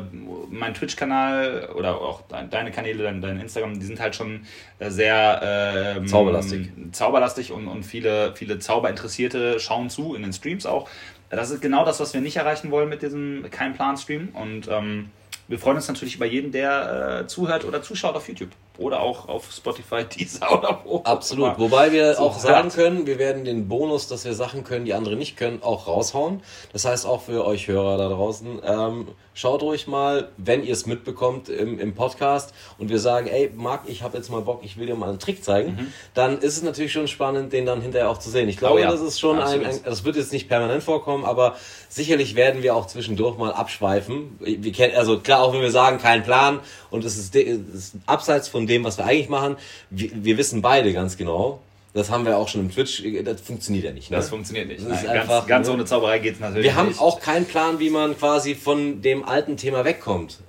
mein 0.51 0.73
Twitch-Kanal 0.75 1.69
oder 1.75 1.99
auch 1.99 2.21
dein, 2.29 2.49
deine 2.49 2.71
Kanäle, 2.71 3.03
dein, 3.03 3.21
dein 3.21 3.39
Instagram, 3.39 3.79
die 3.79 3.85
sind 3.85 3.99
halt 3.99 4.15
schon 4.15 4.45
äh, 4.79 4.89
sehr 4.91 5.95
ähm, 5.97 6.07
Zauberlastig. 6.07 6.69
zauberlastig 6.91 7.51
und, 7.51 7.67
und 7.67 7.83
viele, 7.83 8.35
viele 8.35 8.59
Zauberinteressierte 8.59 9.59
schauen 9.59 9.89
zu 9.89 10.15
in 10.15 10.21
den 10.21 10.33
Streams 10.33 10.65
auch. 10.65 10.87
Das 11.31 11.49
ist 11.49 11.61
genau 11.61 11.83
das, 11.85 11.99
was 11.99 12.13
wir 12.13 12.21
nicht 12.21 12.37
erreichen 12.37 12.69
wollen 12.71 12.87
mit 12.87 13.01
diesem 13.01 13.45
Kein 13.49 13.73
Plan-Stream. 13.73 14.29
Und 14.33 14.67
ähm, 14.69 15.09
wir 15.47 15.59
freuen 15.59 15.77
uns 15.77 15.87
natürlich 15.87 16.15
über 16.15 16.25
jeden, 16.25 16.51
der 16.51 17.21
äh, 17.21 17.27
zuhört 17.27 17.65
oder 17.65 17.81
zuschaut 17.81 18.15
auf 18.15 18.27
YouTube 18.27 18.49
oder 18.77 19.01
auch 19.01 19.27
auf 19.27 19.51
Spotify, 19.51 20.03
Deezer 20.03 20.51
oder 20.57 20.81
wo. 20.83 21.01
Absolut. 21.03 21.57
Wobei 21.57 21.91
wir 21.91 22.13
So 22.15 22.23
auch 22.23 22.39
sagen 22.39 22.69
können, 22.69 23.07
wir 23.07 23.17
werden 23.17 23.45
den 23.45 23.67
Bonus, 23.67 24.07
dass 24.07 24.25
wir 24.25 24.33
Sachen 24.33 24.63
können, 24.63 24.85
die 24.85 24.93
andere 24.93 25.15
nicht 25.15 25.37
können, 25.37 25.63
auch 25.63 25.87
raushauen. 25.87 26.41
Das 26.73 26.85
heißt 26.85 27.05
auch 27.05 27.21
für 27.23 27.45
euch 27.45 27.67
Hörer 27.67 27.97
da 27.97 28.09
draußen, 28.09 28.61
ähm, 28.63 29.07
schaut 29.33 29.61
ruhig 29.63 29.87
mal, 29.87 30.29
wenn 30.37 30.63
ihr 30.63 30.71
es 30.73 30.85
mitbekommt 30.85 31.49
im, 31.49 31.79
im 31.79 31.93
Podcast 31.93 32.53
und 32.77 32.89
wir 32.89 32.99
sagen, 32.99 33.27
ey, 33.27 33.51
Marc, 33.53 33.81
ich 33.87 34.01
habe 34.03 34.15
jetzt 34.17 34.29
mal 34.29 34.41
Bock, 34.41 34.61
ich 34.63 34.77
will 34.77 34.85
dir 34.85 34.95
mal 34.95 35.09
einen 35.09 35.19
Trick 35.19 35.43
zeigen, 35.43 35.91
dann 36.13 36.37
ist 36.39 36.55
es 36.55 36.63
natürlich 36.63 36.93
schon 36.93 37.07
spannend, 37.07 37.51
den 37.51 37.65
dann 37.65 37.81
hinterher 37.81 38.09
auch 38.09 38.17
zu 38.19 38.29
sehen. 38.29 38.47
Ich 38.47 38.57
glaube, 38.57 38.75
Mhm. 38.75 38.81
Oh 38.81 38.83
ja, 38.83 38.91
das 38.91 39.01
ist 39.01 39.19
schon 39.19 39.39
ein, 39.39 39.65
ein, 39.65 39.79
das 39.83 40.03
wird 40.03 40.15
jetzt 40.15 40.33
nicht 40.33 40.47
permanent 40.49 40.83
vorkommen, 40.83 41.23
aber 41.23 41.55
sicherlich 41.87 42.35
werden 42.35 42.61
wir 42.63 42.75
auch 42.75 42.87
zwischendurch 42.87 43.37
mal 43.37 43.53
abschweifen. 43.53 44.37
Wir 44.39 44.71
kennen, 44.71 44.95
also 44.95 45.19
klar, 45.19 45.41
auch 45.41 45.53
wenn 45.53 45.61
wir 45.61 45.71
sagen, 45.71 45.97
kein 45.97 46.23
Plan 46.23 46.59
und 46.89 47.05
es 47.05 47.17
ist, 47.17 47.35
ist 47.35 47.95
abseits 48.05 48.47
von 48.47 48.64
dem, 48.67 48.83
was 48.83 48.97
wir 48.97 49.05
eigentlich 49.05 49.29
machen, 49.29 49.57
wir, 49.89 50.09
wir 50.13 50.37
wissen 50.37 50.61
beide 50.61 50.93
ganz 50.93 51.17
genau, 51.17 51.61
das 51.93 52.09
haben 52.09 52.25
wir 52.25 52.37
auch 52.37 52.49
schon 52.49 52.61
im 52.61 52.71
Twitch, 52.71 53.03
das 53.23 53.39
funktioniert 53.39 53.85
ja 53.85 53.91
nicht. 53.91 54.11
Ne? 54.11 54.17
Das 54.17 54.29
funktioniert 54.29 54.67
nicht. 54.67 54.81
Das 54.85 54.99
ist 54.99 55.05
Nein, 55.05 55.19
einfach, 55.19 55.39
ganz, 55.39 55.47
ganz 55.47 55.67
ne? 55.67 55.73
ohne 55.75 55.85
Zauberei 55.85 56.19
geht 56.19 56.35
es 56.35 56.39
natürlich 56.41 56.65
wir 56.65 56.75
haben 56.75 56.89
nicht. 56.89 56.99
auch 56.99 57.21
keinen 57.21 57.45
Plan, 57.45 57.79
wie 57.79 57.89
man 57.89 58.17
quasi 58.17 58.53
von 58.53 59.01
dem 59.01 59.23
alten 59.23 59.55
Thema 59.55 59.85
wegkommt. 59.85 60.39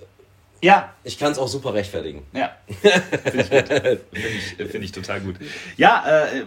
Ja, 0.61 0.92
Ich 1.06 1.18
kann 1.18 1.30
es 1.30 1.38
auch 1.38 1.46
super 1.46 1.72
rechtfertigen. 1.72 2.25
Ja, 2.32 2.50
finde 2.82 3.40
ich 3.40 3.50
gut. 3.50 3.68
Finde 3.68 4.00
ich, 4.64 4.70
find 4.72 4.84
ich 4.84 4.92
total 4.92 5.20
gut. 5.20 5.36
Ja, 5.76 6.04
äh, 6.06 6.42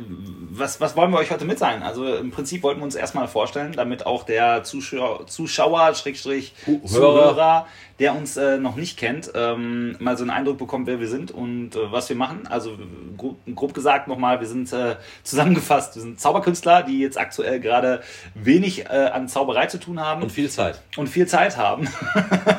was, 0.51 0.81
was 0.81 0.97
wollen 0.97 1.11
wir 1.11 1.17
euch 1.19 1.31
heute 1.31 1.45
mitteilen? 1.45 1.81
Also 1.81 2.15
im 2.15 2.31
Prinzip 2.31 2.61
wollten 2.63 2.81
wir 2.81 2.83
uns 2.83 2.95
erstmal 2.95 3.27
vorstellen, 3.29 3.71
damit 3.71 4.05
auch 4.05 4.23
der 4.23 4.63
Zuschauer, 4.63 5.27
Zuschauer 5.27 5.95
Schrägstrich, 5.95 6.53
Hu- 6.65 6.81
Zuhörer, 6.85 7.67
der 7.99 8.15
uns 8.15 8.35
äh, 8.37 8.57
noch 8.57 8.75
nicht 8.75 8.97
kennt, 8.97 9.31
ähm, 9.35 9.95
mal 9.99 10.17
so 10.17 10.23
einen 10.23 10.29
Eindruck 10.31 10.57
bekommt, 10.57 10.87
wer 10.87 10.99
wir 10.99 11.07
sind 11.07 11.31
und 11.31 11.75
äh, 11.75 11.91
was 11.91 12.09
wir 12.09 12.15
machen. 12.15 12.47
Also 12.47 12.77
grob, 13.17 13.37
grob 13.55 13.73
gesagt 13.73 14.07
nochmal, 14.09 14.39
wir 14.41 14.47
sind 14.47 14.71
äh, 14.73 14.95
zusammengefasst, 15.23 15.95
wir 15.95 16.01
sind 16.01 16.19
Zauberkünstler, 16.19 16.83
die 16.83 16.99
jetzt 16.99 17.17
aktuell 17.17 17.59
gerade 17.61 18.01
wenig 18.35 18.85
äh, 18.85 18.89
an 19.13 19.27
Zauberei 19.29 19.67
zu 19.67 19.79
tun 19.79 19.99
haben 20.01 20.23
Und 20.23 20.31
viel 20.31 20.49
Zeit. 20.49 20.81
und 20.97 21.07
viel 21.07 21.27
Zeit 21.27 21.55
haben. 21.57 21.87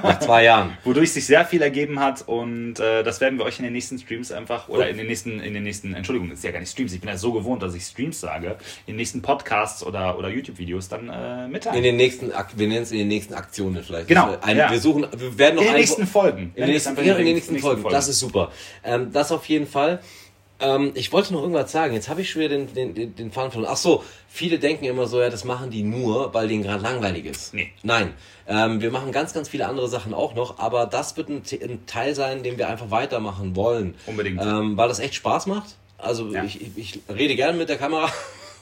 Nach 0.03 0.19
zwei 0.21 0.45
Jahren. 0.45 0.77
wodurch 0.85 1.13
sich 1.13 1.27
sehr 1.27 1.45
viel 1.45 1.61
ergeben 1.63 1.90
hat 1.99 2.23
und 2.29 2.79
äh, 2.79 3.03
das 3.03 3.21
werden 3.21 3.39
wir 3.39 3.45
euch 3.45 3.59
in 3.59 3.65
den 3.65 3.73
nächsten 3.73 3.99
Streams 3.99 4.31
einfach 4.31 4.69
oder 4.69 4.89
in 4.89 4.97
den 4.97 5.07
nächsten 5.09 5.41
in 5.41 5.55
den 5.55 5.65
nächsten 5.65 5.95
Entschuldigung 5.95 6.29
das 6.29 6.39
ist 6.39 6.45
ja 6.45 6.53
gar 6.53 6.61
nicht 6.61 6.71
Streams 6.71 6.93
ich 6.93 7.01
bin 7.01 7.09
ja 7.09 7.17
so 7.17 7.33
gewohnt 7.33 7.63
dass 7.63 7.75
ich 7.75 7.83
Streams 7.85 8.21
sage 8.21 8.57
in 8.87 8.93
den 8.93 8.97
nächsten 8.97 9.23
Podcasts 9.23 9.83
oder 9.85 10.19
oder 10.19 10.29
YouTube 10.29 10.59
Videos 10.59 10.89
dann 10.89 11.09
äh, 11.09 11.49
mitteilen 11.49 11.79
In 11.79 11.83
den 11.83 11.97
nächsten, 11.97 12.31
wir 12.31 12.69
nennen 12.69 12.83
es 12.83 12.93
in 12.93 12.99
den 12.99 13.09
nächsten 13.09 13.35
Aktionen 13.35 13.83
vielleicht. 13.83 14.09
Genau, 14.09 14.33
ist 14.33 14.45
Ein, 14.45 14.57
ja. 14.57 14.71
Wir 14.71 14.79
suchen, 14.79 15.07
wir 15.17 15.39
werden 15.39 15.57
noch 15.57 15.63
in 15.63 15.69
den 15.69 15.77
nächsten 15.77 16.07
Folgen 16.07 16.53
In 16.55 16.63
den 16.63 16.73
nächsten, 16.73 16.91
einfach 16.91 17.03
ja, 17.03 17.17
in 17.17 17.25
den 17.25 17.35
nächsten 17.35 17.59
Folgen. 17.59 17.83
Folgen. 17.83 17.95
Das 17.95 18.09
ist 18.09 18.21
super. 18.21 18.53
Ähm, 18.85 19.11
das 19.13 19.33
auf 19.33 19.47
jeden 19.47 19.67
Fall. 19.67 20.01
Ähm, 20.61 20.93
ich 20.95 21.13
wollte 21.13 21.33
noch 21.33 21.43
irgendwas 21.43 21.73
sagen. 21.73 21.95
Jetzt 21.95 22.09
habe 22.09 22.21
ich 22.21 22.31
schon 22.31 22.41
wieder 22.43 22.57
den, 22.57 22.73
den, 22.75 22.95
den, 22.95 23.15
den 23.15 23.33
Faden 23.33 23.51
verloren. 23.51 23.73
Ach 23.73 23.79
so, 23.79 24.05
viele 24.29 24.59
denken 24.59 24.85
immer 24.85 25.07
so, 25.07 25.21
ja, 25.21 25.31
das 25.31 25.45
machen 25.45 25.71
die 25.71 25.83
nur, 25.83 26.33
weil 26.35 26.49
denen 26.49 26.63
gerade 26.63 26.83
langweilig 26.83 27.25
ist. 27.27 27.55
Nee. 27.55 27.71
Nein. 27.83 28.13
Ähm, 28.47 28.81
wir 28.81 28.91
machen 28.91 29.13
ganz, 29.13 29.33
ganz 29.33 29.49
viele 29.49 29.67
andere 29.69 29.89
Sachen 29.89 30.13
auch 30.13 30.35
noch, 30.35 30.59
aber 30.59 30.87
das 30.87 31.17
wird 31.17 31.29
ein, 31.29 31.43
ein 31.63 31.87
Teil 31.87 32.15
sein, 32.15 32.43
den 32.43 32.59
wir 32.59 32.69
einfach 32.69 32.91
weitermachen 32.91 33.57
wollen. 33.57 33.95
Unbedingt. 34.07 34.41
Ähm, 34.43 34.77
weil 34.77 34.89
das 34.89 34.99
echt 34.99 35.15
Spaß 35.15 35.47
macht. 35.47 35.77
Also 35.99 36.29
Ja. 36.29 36.45
ich, 36.45 36.61
ich, 36.61 36.77
ich 36.77 37.01
rede 37.15 37.37
gerne 37.37 37.57
mit 37.59 37.69
der 37.69 37.77
Kamera 37.77 38.11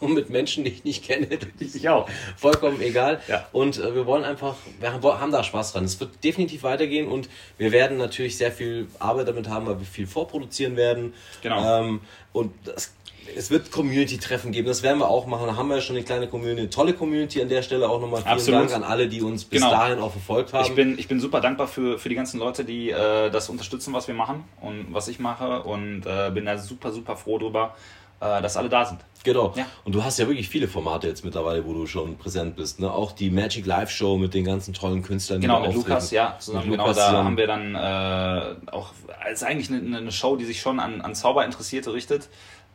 und 0.01 0.15
mit 0.15 0.31
Menschen, 0.31 0.65
die 0.65 0.71
ich 0.71 0.85
nicht 0.85 1.05
kenne. 1.05 1.29
ich 1.61 1.89
auch 1.89 2.09
Vollkommen 2.37 2.81
egal. 2.81 3.21
Ja. 3.29 3.47
Und 3.53 3.79
äh, 3.79 3.95
wir 3.95 4.07
wollen 4.07 4.25
einfach, 4.25 4.57
wir 4.81 4.93
haben, 4.93 5.03
haben 5.03 5.33
da 5.33 5.43
Spaß 5.43 5.73
dran. 5.73 5.85
Es 5.85 5.99
wird 6.01 6.23
definitiv 6.25 6.63
weitergehen 6.63 7.09
und 7.09 7.29
wir 7.57 7.73
werden 7.73 7.99
natürlich 7.99 8.37
sehr 8.37 8.53
viel 8.53 8.89
Arbeit 8.99 9.29
damit 9.29 9.49
haben, 9.49 9.67
weil 9.67 9.79
wir 9.79 9.87
viel 9.87 10.07
vorproduzieren 10.07 10.77
werden. 10.77 11.15
Genau. 11.43 11.81
Ähm, 11.81 12.01
und 12.33 12.53
das, 12.65 12.93
es 13.37 13.51
wird 13.51 13.71
Community-Treffen 13.71 14.53
geben, 14.53 14.69
das 14.69 14.83
werden 14.83 14.99
wir 14.99 15.09
auch 15.09 15.27
machen. 15.27 15.47
Da 15.47 15.57
haben 15.57 15.69
wir 15.69 15.77
ja 15.77 15.83
schon 15.83 15.97
eine 15.97 16.05
kleine 16.05 16.29
Community, 16.29 16.61
eine 16.61 16.71
tolle 16.71 16.95
Community 16.95 17.43
an 17.43 17.49
der 17.49 17.63
Stelle 17.63 17.89
auch 17.89 18.01
nochmal. 18.01 18.23
Vielen 18.23 18.33
Absolut. 18.33 18.61
Dank 18.61 18.75
an 18.75 18.83
alle, 18.85 19.09
die 19.09 19.23
uns 19.23 19.45
bis 19.45 19.61
Genau. 19.61 19.73
dahin 19.73 19.99
auch 19.99 20.13
verfolgt 20.13 20.53
haben. 20.53 20.65
ich 20.65 20.75
bin 20.75 20.99
ich 20.99 21.09
bin 21.09 21.21
super 21.21 21.41
dankbar 21.41 21.69
für 21.69 21.99
für 21.99 22.09
die 22.09 22.15
ganzen 22.15 22.39
Leute 22.39 22.65
die 22.65 22.91
äh, 22.91 23.31
das 23.31 23.49
unterstützen 23.49 23.93
was 23.93 24.09
wir 24.09 24.15
machen 24.15 24.45
und 24.61 24.87
was 24.91 25.09
ich 25.09 25.19
mache 25.19 25.63
und 25.63 26.07
äh, 26.07 26.31
bin 26.33 26.47
da 26.47 26.59
super 26.59 26.93
super 26.93 27.17
froh 27.17 27.39
drüber 27.39 27.75
dass 28.21 28.57
alle 28.57 28.69
da 28.69 28.85
sind 28.85 29.01
Genau. 29.25 29.53
Ja. 29.57 29.67
Und 29.85 29.95
du 29.95 30.03
hast 30.03 30.19
ja 30.19 30.27
wirklich 30.27 30.49
viele 30.49 30.69
Formate 30.69 31.09
jetzt 31.09 31.25
mittlerweile, 31.25 31.65
wo 31.67 31.73
du 31.73 31.87
schon 31.87 32.17
präsent 32.17 32.57
bist. 32.57 32.81
Ne? 32.81 32.91
Auch 32.91 33.13
die 33.13 33.31
Magic 33.31 33.67
Live 33.67 33.91
Show 33.91 34.17
mit 34.17 34.33
den 34.33 34.45
ganzen 34.45 34.75
tollen 34.75 35.03
Künstlern. 35.03 35.41
Genau, 35.41 35.61
mit 35.61 35.69
auftreten. 35.69 35.89
Lukas, 35.89 36.11
ja, 36.11 36.37
zusammen. 36.39 36.65
Mit 36.65 36.73
genau, 36.73 36.85
Lukas 36.85 36.97
da 36.97 37.07
zusammen. 37.07 37.27
haben 37.27 37.37
wir 37.37 37.47
dann 37.47 37.75
äh, 37.75 38.71
auch, 38.71 38.93
ist 39.31 39.45
eigentlich 39.45 39.71
eine, 39.71 39.99
eine 39.99 40.13
Show, 40.13 40.37
die 40.37 40.45
sich 40.45 40.61
schon 40.61 40.81
an, 40.81 41.01
an 41.01 41.15
Zauberinteressierte 41.15 41.93
richtet. 41.93 42.29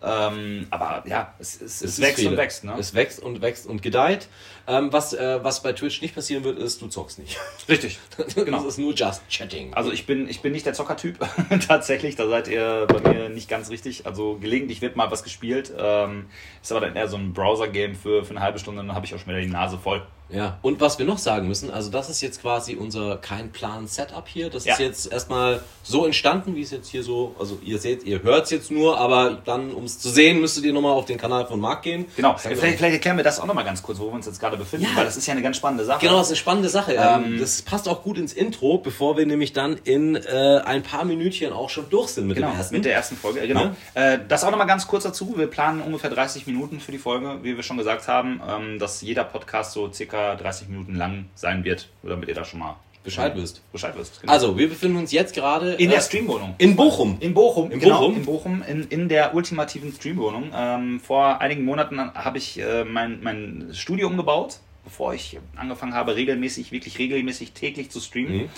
Ähm, 0.04 0.68
aber 0.70 1.04
ja, 1.08 1.34
es, 1.40 1.56
es, 1.56 1.62
es, 1.62 1.82
ist 1.82 2.02
wächst 2.02 2.16
viele. 2.18 2.32
und 2.32 2.38
wächst. 2.38 2.64
Ne? 2.66 2.76
Es 2.78 2.94
wächst 2.94 3.22
und 3.22 3.42
wächst 3.42 3.66
und 3.66 3.82
gedeiht. 3.82 4.28
Ähm, 4.68 4.92
was, 4.92 5.14
äh, 5.14 5.44
was 5.44 5.64
bei 5.64 5.72
Twitch 5.72 6.02
nicht 6.02 6.14
passieren 6.14 6.44
wird, 6.44 6.60
ist, 6.60 6.82
du 6.82 6.88
zockst 6.88 7.20
nicht. 7.20 7.38
Richtig. 7.70 8.00
Genau. 8.36 8.58
Das 8.58 8.66
ist 8.66 8.78
nur 8.78 8.94
just 8.94 9.22
chatting. 9.30 9.74
Also 9.74 9.92
ich 9.92 10.06
bin, 10.06 10.28
ich 10.28 10.42
bin 10.42 10.52
nicht 10.52 10.66
der 10.66 10.74
Zockertyp, 10.74 11.20
tatsächlich, 11.68 12.16
da 12.16 12.28
seid 12.28 12.48
ihr 12.48 12.88
bei 12.88 13.14
mir 13.14 13.30
nicht 13.30 13.48
ganz 13.48 13.70
richtig. 13.70 14.06
Also 14.06 14.38
gelegentlich 14.38 14.82
wird 14.82 14.96
mal 14.96 15.12
was 15.12 15.24
gespielt, 15.24 15.72
ähm, 15.78 16.26
ist 16.62 16.72
aber 16.72 16.82
dann 16.82 16.96
eher 16.96 17.08
so 17.08 17.16
ein 17.16 17.34
Browser-Game 17.34 17.96
für, 17.96 18.26
für 18.26 18.32
eine 18.32 18.42
halbe 18.42 18.60
Stunde, 18.60 18.82
dann 18.82 18.96
habe 18.96 19.06
ich 19.06 19.14
auch 19.14 19.20
schon 19.20 19.28
wieder 19.30 19.42
die 19.42 19.48
Nase 19.48 19.78
voll. 19.78 20.06
Ja, 20.34 20.58
und 20.62 20.82
was 20.82 20.98
wir 21.00 21.06
noch 21.06 21.18
sagen 21.20 21.48
müssen, 21.48 21.70
also 21.72 21.90
das 21.92 22.10
ist 22.10 22.22
jetzt 22.22 22.42
quasi 22.42 22.76
unser 22.76 23.18
kein 23.18 23.52
Plan 23.52 23.88
Setup 23.88 24.28
hier. 24.28 24.50
Das 24.50 24.66
Ja. 24.66 24.74
ist 24.74 24.80
jetzt 24.80 25.12
erstmal 25.12 25.62
so 25.84 26.06
entstanden, 26.06 26.56
wie 26.56 26.62
es 26.62 26.72
jetzt 26.72 26.90
hier 26.90 27.04
so, 27.04 27.36
also 27.40 27.60
ihr 27.64 27.78
seht, 27.78 28.04
ihr 28.04 28.24
hört 28.24 28.46
es 28.46 28.50
jetzt 28.52 28.72
nur, 28.72 28.98
aber 28.98 29.38
dann, 29.46 29.72
um 29.72 29.84
es 29.84 30.00
zu 30.00 30.10
sehen, 30.10 30.42
müsstet 30.42 30.64
ihr 30.66 30.74
nochmal 30.74 30.94
auf 30.94 31.06
den 31.06 31.18
Kanal 31.18 31.46
von 31.46 31.60
Marc 31.60 31.84
gehen. 31.84 32.06
Genau, 32.16 32.36
vielleicht, 32.38 32.60
vielleicht 32.62 32.94
erklären 32.96 33.18
wir 33.18 33.24
das 33.24 33.40
auch 33.40 33.46
nochmal 33.46 33.64
ganz 33.66 33.84
kurz, 33.84 34.00
wo 34.00 34.06
wir 34.08 34.14
uns 34.14 34.26
jetzt 34.26 34.40
gerade 34.40 34.58
befinden, 34.58 34.88
Ja. 34.90 34.96
weil 34.98 35.06
das 35.06 35.18
ist 35.18 35.28
ja 35.28 35.34
eine 35.34 35.42
ganz 35.44 35.58
spannende 35.58 35.86
Sache. 35.86 36.00
Genau, 36.02 36.18
das 36.18 36.28
ist 36.28 36.32
eine 36.32 36.38
spannende 36.38 36.70
Sache. 36.70 36.94
Ähm, 36.94 37.24
Ähm, 37.26 37.40
das 37.40 37.62
passt 37.62 37.88
auch 37.88 38.02
gut 38.02 38.18
ins 38.18 38.34
Intro, 38.34 38.80
bevor 38.80 39.18
wir 39.18 39.26
nämlich 39.26 39.54
dann 39.54 39.78
in 39.84 40.16
äh, 40.16 40.62
ein 40.66 40.82
paar 40.84 41.06
Minütchen 41.06 41.54
auch 41.54 41.70
schon 41.70 41.90
durch 41.92 42.10
sind 42.10 42.28
mit 42.28 42.38
Genau, 42.38 42.50
dem 42.50 42.58
ersten. 42.58 42.76
mit 42.76 42.86
der 42.86 42.94
ersten 42.96 43.16
Folge. 43.18 43.40
äh, 43.42 43.48
Genau. 43.48 43.70
Äh, 43.94 44.18
das 44.28 44.44
auch 44.44 44.50
nochmal 44.52 44.68
ganz 44.68 44.88
kurz 44.88 45.04
dazu. 45.04 45.36
Wir 45.38 45.48
planen 45.48 45.82
ungefähr 45.82 46.10
30 46.10 46.48
Minuten 46.48 46.80
für 46.80 46.92
die 46.92 46.98
Folge, 46.98 47.40
wie 47.44 47.56
wir 47.56 47.62
schon 47.64 47.78
gesagt 47.78 48.08
haben, 48.08 48.42
ähm, 48.50 48.80
dass 48.80 49.02
jeder 49.02 49.24
Podcast 49.26 49.74
so 49.74 49.92
circa 49.92 50.23
30 50.36 50.70
Minuten 50.70 50.96
lang 50.96 51.26
sein 51.36 51.64
wird, 51.64 51.90
damit 52.04 52.30
ihr 52.30 52.36
da 52.36 52.46
schon 52.46 52.60
mal 52.60 52.78
Bescheid 53.04 53.34
wisst. 53.36 53.70
Bescheid 53.72 53.94
wisst. 53.98 54.22
Genau. 54.22 54.32
Also, 54.32 54.58
wir 54.58 54.70
befinden 54.70 54.98
uns 54.98 55.12
jetzt 55.12 55.36
gerade 55.36 55.74
in 55.74 55.90
äh, 55.90 55.94
der 55.94 56.02
Streamwohnung. 56.02 56.56
in 56.58 56.76
Bochum. 56.76 57.18
In 57.20 57.34
Bochum, 57.34 57.72
In 57.72 57.80
genau, 57.80 58.00
Bochum? 58.00 58.16
in 58.16 58.26
Bochum, 58.26 58.64
in, 58.64 58.84
in 58.88 59.10
der 59.10 59.36
ultimativen 59.36 59.92
Streamwohnung. 59.92 60.52
Ähm, 60.56 61.00
vor 61.00 61.42
einigen 61.42 61.66
Monaten 61.66 62.00
habe 62.00 62.38
ich 62.38 62.60
äh, 62.60 62.86
mein, 62.86 63.22
mein 63.22 63.70
Studio 63.74 64.08
umgebaut, 64.08 64.60
bevor 64.86 65.14
ich 65.14 65.40
angefangen 65.56 65.94
habe, 65.94 66.16
regelmäßig, 66.16 66.72
wirklich 66.72 66.98
regelmäßig 66.98 67.52
täglich 67.52 67.92
zu 67.92 68.00
streamen. 68.00 68.44
Mhm. 68.44 68.50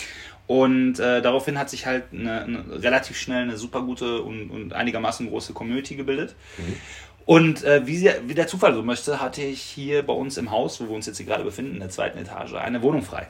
Und 0.46 1.00
äh, 1.00 1.22
daraufhin 1.22 1.58
hat 1.58 1.70
sich 1.70 1.86
halt 1.86 2.04
eine, 2.12 2.42
eine, 2.42 2.82
relativ 2.82 3.18
schnell 3.18 3.42
eine 3.42 3.56
super 3.56 3.82
gute 3.82 4.22
und, 4.22 4.50
und 4.50 4.72
einigermaßen 4.74 5.28
große 5.28 5.52
Community 5.54 5.96
gebildet. 5.96 6.36
Und 7.26 7.64
äh, 7.64 7.86
wie, 7.86 7.96
sie, 7.96 8.08
wie 8.26 8.34
der 8.34 8.46
Zufall 8.46 8.72
so 8.72 8.82
möchte, 8.82 9.20
hatte 9.20 9.42
ich 9.42 9.60
hier 9.60 10.06
bei 10.06 10.12
uns 10.12 10.38
im 10.38 10.52
Haus, 10.52 10.80
wo 10.80 10.84
wir 10.84 10.94
uns 10.94 11.06
jetzt 11.06 11.16
hier 11.16 11.26
gerade 11.26 11.42
befinden, 11.44 11.74
in 11.74 11.80
der 11.80 11.90
zweiten 11.90 12.18
Etage, 12.18 12.54
eine 12.54 12.80
Wohnung 12.82 13.02
frei. 13.02 13.26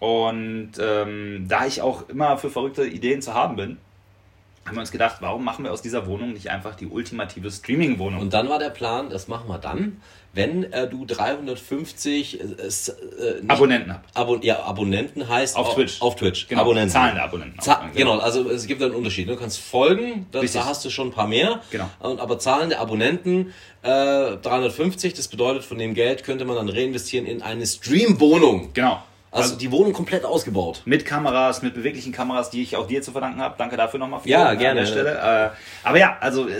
Und 0.00 0.72
ähm, 0.80 1.46
da 1.48 1.64
ich 1.64 1.80
auch 1.80 2.08
immer 2.08 2.36
für 2.38 2.50
verrückte 2.50 2.84
Ideen 2.84 3.22
zu 3.22 3.32
haben 3.32 3.54
bin, 3.54 3.76
haben 4.70 4.76
wir 4.76 4.82
uns 4.82 4.92
gedacht, 4.92 5.16
warum 5.20 5.44
machen 5.44 5.64
wir 5.64 5.72
aus 5.72 5.82
dieser 5.82 6.06
Wohnung 6.06 6.32
nicht 6.32 6.48
einfach 6.48 6.76
die 6.76 6.86
ultimative 6.86 7.50
Streaming-Wohnung? 7.50 8.20
Und 8.20 8.32
dann 8.32 8.48
war 8.48 8.60
der 8.60 8.70
Plan, 8.70 9.10
das 9.10 9.26
machen 9.26 9.48
wir 9.48 9.58
dann, 9.58 10.00
wenn 10.32 10.72
äh, 10.72 10.88
du 10.88 11.04
350 11.04 12.40
äh, 12.40 12.44
äh, 12.44 13.42
Abonnenten 13.48 13.92
habt. 13.92 14.16
Abon 14.16 14.42
ja, 14.42 14.62
Abonnenten 14.62 15.28
heißt 15.28 15.56
Auf 15.56 15.74
Twitch. 15.74 16.00
Auf 16.00 16.14
Twitch. 16.14 16.46
Genau, 16.46 16.60
Abonnenten. 16.60 16.90
zahlende 16.90 17.20
Abonnenten. 17.20 17.58
auch, 17.58 17.64
Za 17.64 17.90
genau. 17.94 18.18
also 18.18 18.48
es 18.48 18.66
gibt 18.66 18.80
einen 18.80 18.94
Unterschied. 18.94 19.28
Du 19.28 19.34
kannst 19.34 19.58
folgen, 19.58 20.26
Richtig. 20.32 20.52
da 20.52 20.66
hast 20.66 20.84
du 20.84 20.90
schon 20.90 21.08
ein 21.08 21.12
paar 21.12 21.26
mehr. 21.26 21.60
Genau. 21.72 21.90
Aber 21.98 22.38
zahlende 22.38 22.78
Abonnenten 22.78 23.52
äh, 23.82 24.36
350, 24.36 25.14
das 25.14 25.26
bedeutet, 25.26 25.64
von 25.64 25.78
dem 25.78 25.94
Geld 25.94 26.22
könnte 26.22 26.44
man 26.44 26.54
dann 26.54 26.68
reinvestieren 26.68 27.26
in 27.26 27.42
eine 27.42 27.66
Stream-Wohnung. 27.66 28.70
Genau. 28.72 29.02
Also 29.32 29.54
die 29.54 29.70
Wohnung 29.70 29.92
komplett 29.92 30.24
ausgebaut. 30.24 30.82
Mit 30.86 31.04
Kameras, 31.04 31.62
mit 31.62 31.72
beweglichen 31.74 32.12
Kameras, 32.12 32.50
die 32.50 32.62
ich 32.62 32.74
auch 32.76 32.88
dir 32.88 33.00
zu 33.00 33.12
verdanken 33.12 33.40
habe. 33.40 33.54
Danke 33.58 33.76
dafür 33.76 34.00
nochmal. 34.00 34.20
Ja, 34.24 34.46
an 34.48 34.58
gerne. 34.58 34.80
der 34.80 34.86
Stelle. 34.86 35.52
Äh, 35.54 35.86
aber 35.86 35.98
ja, 35.98 36.16
also 36.20 36.48
äh, 36.48 36.54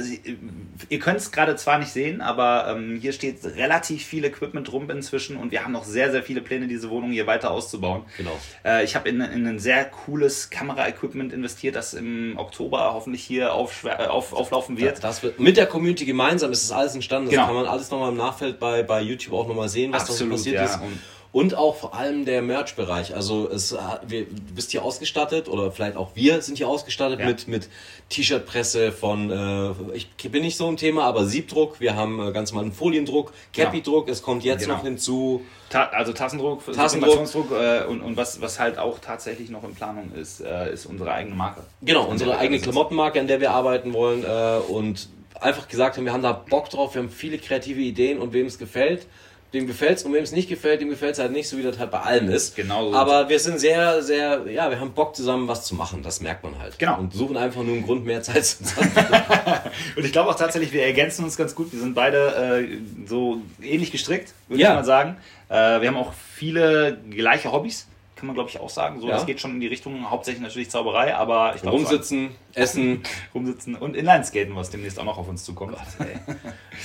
ihr 0.89 0.99
könnt 1.01 1.19
es 1.19 1.33
gerade 1.33 1.57
zwar 1.57 1.79
nicht 1.79 1.91
sehen, 1.91 2.21
aber 2.21 2.69
ähm, 2.77 2.97
hier 3.01 3.13
steht 3.13 3.45
relativ 3.45 4.05
viel 4.05 4.25
Equipment 4.25 4.73
rum 4.73 4.89
inzwischen 4.89 5.37
und 5.37 5.51
wir 5.51 5.65
haben 5.65 5.73
noch 5.73 5.83
sehr, 5.83 6.13
sehr 6.13 6.23
viele 6.23 6.43
Pläne, 6.43 6.69
diese 6.69 6.91
Wohnung 6.91 7.11
hier 7.11 7.27
weiter 7.27 7.51
auszubauen. 7.51 8.03
Genau. 8.17 8.39
Äh, 8.65 8.85
ich 8.85 8.95
habe 8.95 9.09
in, 9.09 9.21
in 9.21 9.47
ein 9.49 9.59
sehr 9.59 9.85
cooles 9.87 10.51
Kamera-Equipment 10.51 11.33
investiert, 11.33 11.75
das 11.75 11.93
im 11.93 12.35
Oktober 12.39 12.93
hoffentlich 12.95 13.25
hier 13.25 13.53
aufschwer- 13.53 14.05
äh, 14.05 14.07
auf, 14.07 14.33
auflaufen 14.33 14.79
wird. 14.79 15.03
Das 15.03 15.25
wird 15.25 15.41
mit 15.41 15.57
der 15.57 15.67
Community 15.67 16.05
gemeinsam 16.05 16.53
ist 16.53 16.71
das 16.71 16.77
alles 16.77 16.95
entstanden. 16.95 17.27
Das 17.27 17.35
Genau. 17.35 17.47
kann 17.47 17.55
man 17.57 17.67
alles 17.67 17.91
nochmal 17.91 18.11
im 18.13 18.17
Nachfeld 18.17 18.61
bei, 18.61 18.85
bei 18.85 19.01
YouTube 19.01 19.35
auch 19.35 19.49
nochmal 19.49 19.69
sehen, 19.69 19.93
was 19.93 20.05
da 20.05 20.13
so 20.13 20.29
passiert 20.29 20.55
ja. 20.55 20.65
ist. 20.67 20.77
Und- 20.77 21.01
Und 21.33 21.55
auch 21.55 21.77
vor 21.77 21.95
allem 21.95 22.25
der 22.25 22.43
Merch-Bereich. 22.43 23.15
Also 23.15 23.49
es, 23.49 23.71
hat- 23.81 24.11
wir, 24.11 24.25
du 24.25 24.55
bist 24.55 24.73
hier 24.73 24.83
ausgestattet 24.85 25.47
oder 25.49 25.71
vielleicht 25.71 25.97
auch 25.97 26.11
wir 26.17 26.43
sind 26.43 26.59
hier 26.59 26.67
ausgestattet 26.67 27.21
Ja. 27.21 27.27
mit, 27.27 27.47
mit 27.47 27.69
T-Shirt-Presse 28.09 28.91
von, 28.91 29.31
äh, 29.31 29.95
ich 29.97 30.09
bin 30.31 30.43
nicht 30.43 30.57
so 30.57 30.67
ein 30.67 30.77
Thema, 30.77 31.05
aber 31.05 31.25
Siebdruck. 31.27 31.79
Wir 31.81 31.95
haben 31.95 32.21
äh, 32.21 32.33
ganz 32.33 32.51
normalen 32.53 32.73
Foliendruck, 32.73 33.33
Cappy-Druck. 33.53 34.09
Es 34.09 34.23
kommt 34.23 34.43
jetzt 34.43 34.63
Genau. 34.63 34.75
noch 34.79 34.83
hinzu. 34.83 35.43
Ta 35.69 35.85
also 35.93 36.13
Tassendruck, 36.13 36.63
Tassendruck. 36.73 37.53
Äh, 37.53 37.85
und, 37.85 38.01
und 38.01 38.17
was, 38.17 38.41
was 38.41 38.59
halt 38.59 38.79
auch 38.79 38.99
tatsächlich 38.99 39.51
noch 39.51 39.63
in 39.63 39.75
Planung 39.77 40.11
ist, 40.21 40.41
äh, 40.41 40.73
ist 40.73 40.85
unsere 40.87 41.13
eigene 41.13 41.37
Marke. 41.37 41.63
Genau, 41.83 42.07
unsere 42.07 42.37
eigene 42.39 42.59
Klamottenmarke, 42.61 43.21
an 43.21 43.29
der 43.29 43.41
wir 43.41 43.53
arbeiten 43.53 43.93
wollen 43.93 44.25
äh, 44.25 44.59
und 44.73 45.09
einfach 45.41 45.69
gesagt 45.69 45.97
haben, 45.97 46.05
wir 46.05 46.13
haben 46.13 46.23
da 46.25 46.33
Bock 46.33 46.69
drauf, 46.71 46.95
wir 46.97 47.03
haben 47.03 47.09
viele 47.09 47.39
kreative 47.39 47.81
Ideen 47.81 48.19
und 48.19 48.33
wem 48.33 48.47
es 48.47 48.59
gefällt, 48.59 49.07
dem 49.53 49.67
gefällt's 49.67 50.05
und 50.05 50.13
wem 50.13 50.23
es 50.23 50.33
nicht 50.33 50.49
gefällt, 50.49 50.81
dem 50.81 50.91
gefällt's 50.91 51.19
halt 51.19 51.33
nicht, 51.33 51.49
so 51.49 51.59
wie 51.59 51.63
das 51.63 51.79
halt 51.79 51.91
bei 51.91 52.01
allem 52.01 52.31
ist. 52.31 52.55
Genau 52.55 52.91
so 52.91 52.97
Aber 52.97 53.29
wir 53.29 53.39
sind 53.41 53.59
sehr, 53.59 54.03
sehr, 54.03 54.43
ja, 54.49 54.71
wir 54.71 54.79
haben 54.79 54.93
Bock 54.93 55.17
zusammen 55.17 55.49
was 55.49 55.65
zu 55.65 55.75
machen, 55.75 56.03
das 56.03 56.21
merkt 56.21 56.45
man 56.45 56.59
halt. 56.59 56.79
Genau. 56.79 56.99
Und 56.99 57.13
suchen 57.13 57.37
einfach 57.37 57.63
nur 57.63 57.75
einen 57.75 57.85
Grund, 57.85 58.05
mehr 58.07 58.23
Zeit 58.23 58.45
zu 58.45 58.65
haben. 58.77 58.91
Und 59.97 60.05
ich 60.05 60.13
glaube 60.13 60.31
auch 60.31 60.37
tatsächlich, 60.37 60.73
wir 60.73 60.85
ergänzen 60.85 61.25
uns 61.25 61.37
ganz 61.37 61.55
gut. 61.55 61.73
Wir 61.73 61.81
sind 61.81 61.95
beide 61.95 62.61
äh, 62.63 62.79
so 63.09 63.41
ähnlich 63.61 63.91
gestrickt, 63.91 64.33
würde 64.49 64.63
Ja. 64.63 64.71
ich 64.71 64.75
mal 64.77 64.85
sagen. 64.85 65.17
Äh, 65.49 65.81
wir 65.81 65.89
haben 65.89 65.97
auch 65.97 66.13
viele 66.13 66.99
gleiche 67.11 67.51
Hobbys, 67.51 67.89
kann 68.21 68.27
man 68.27 68.35
glaube 68.35 68.51
ich 68.51 68.61
auch 68.61 68.71
sagen. 68.71 69.01
So, 69.01 69.09
Ja. 69.09 69.15
Das 69.15 69.27
geht 69.27 69.41
schon 69.41 69.53
in 69.53 69.61
die 69.61 69.67
Richtung, 69.67 70.11
hauptsächlich 70.11 70.43
natürlich 70.43 70.71
Zauberei, 70.71 71.15
aber 71.17 71.55
ich 71.57 71.63
glaube 71.63 71.79
Rumsitzen, 71.79 72.31
essen. 72.55 73.03
so, 73.03 73.11
rumsitzen 73.35 73.75
und 73.75 73.97
Inlineskaten, 73.97 74.55
was 74.55 74.71
demnächst 74.71 75.01
auch 75.01 75.05
noch 75.05 75.19
auf 75.19 75.29
uns 75.29 75.43
zukommt. 75.43 75.77
Wir 75.99 76.07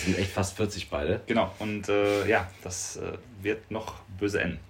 sind 0.06 0.18
echt 0.18 0.32
fast 0.32 0.56
40 0.56 0.90
beide. 0.90 1.22
Genau, 1.28 1.52
und 1.60 1.90
äh, 1.90 2.28
ja, 2.28 2.50
das 2.64 2.98
äh, 2.98 3.18
wird 3.44 3.70
noch 3.70 3.96
böse 4.18 4.42
enden. 4.42 4.60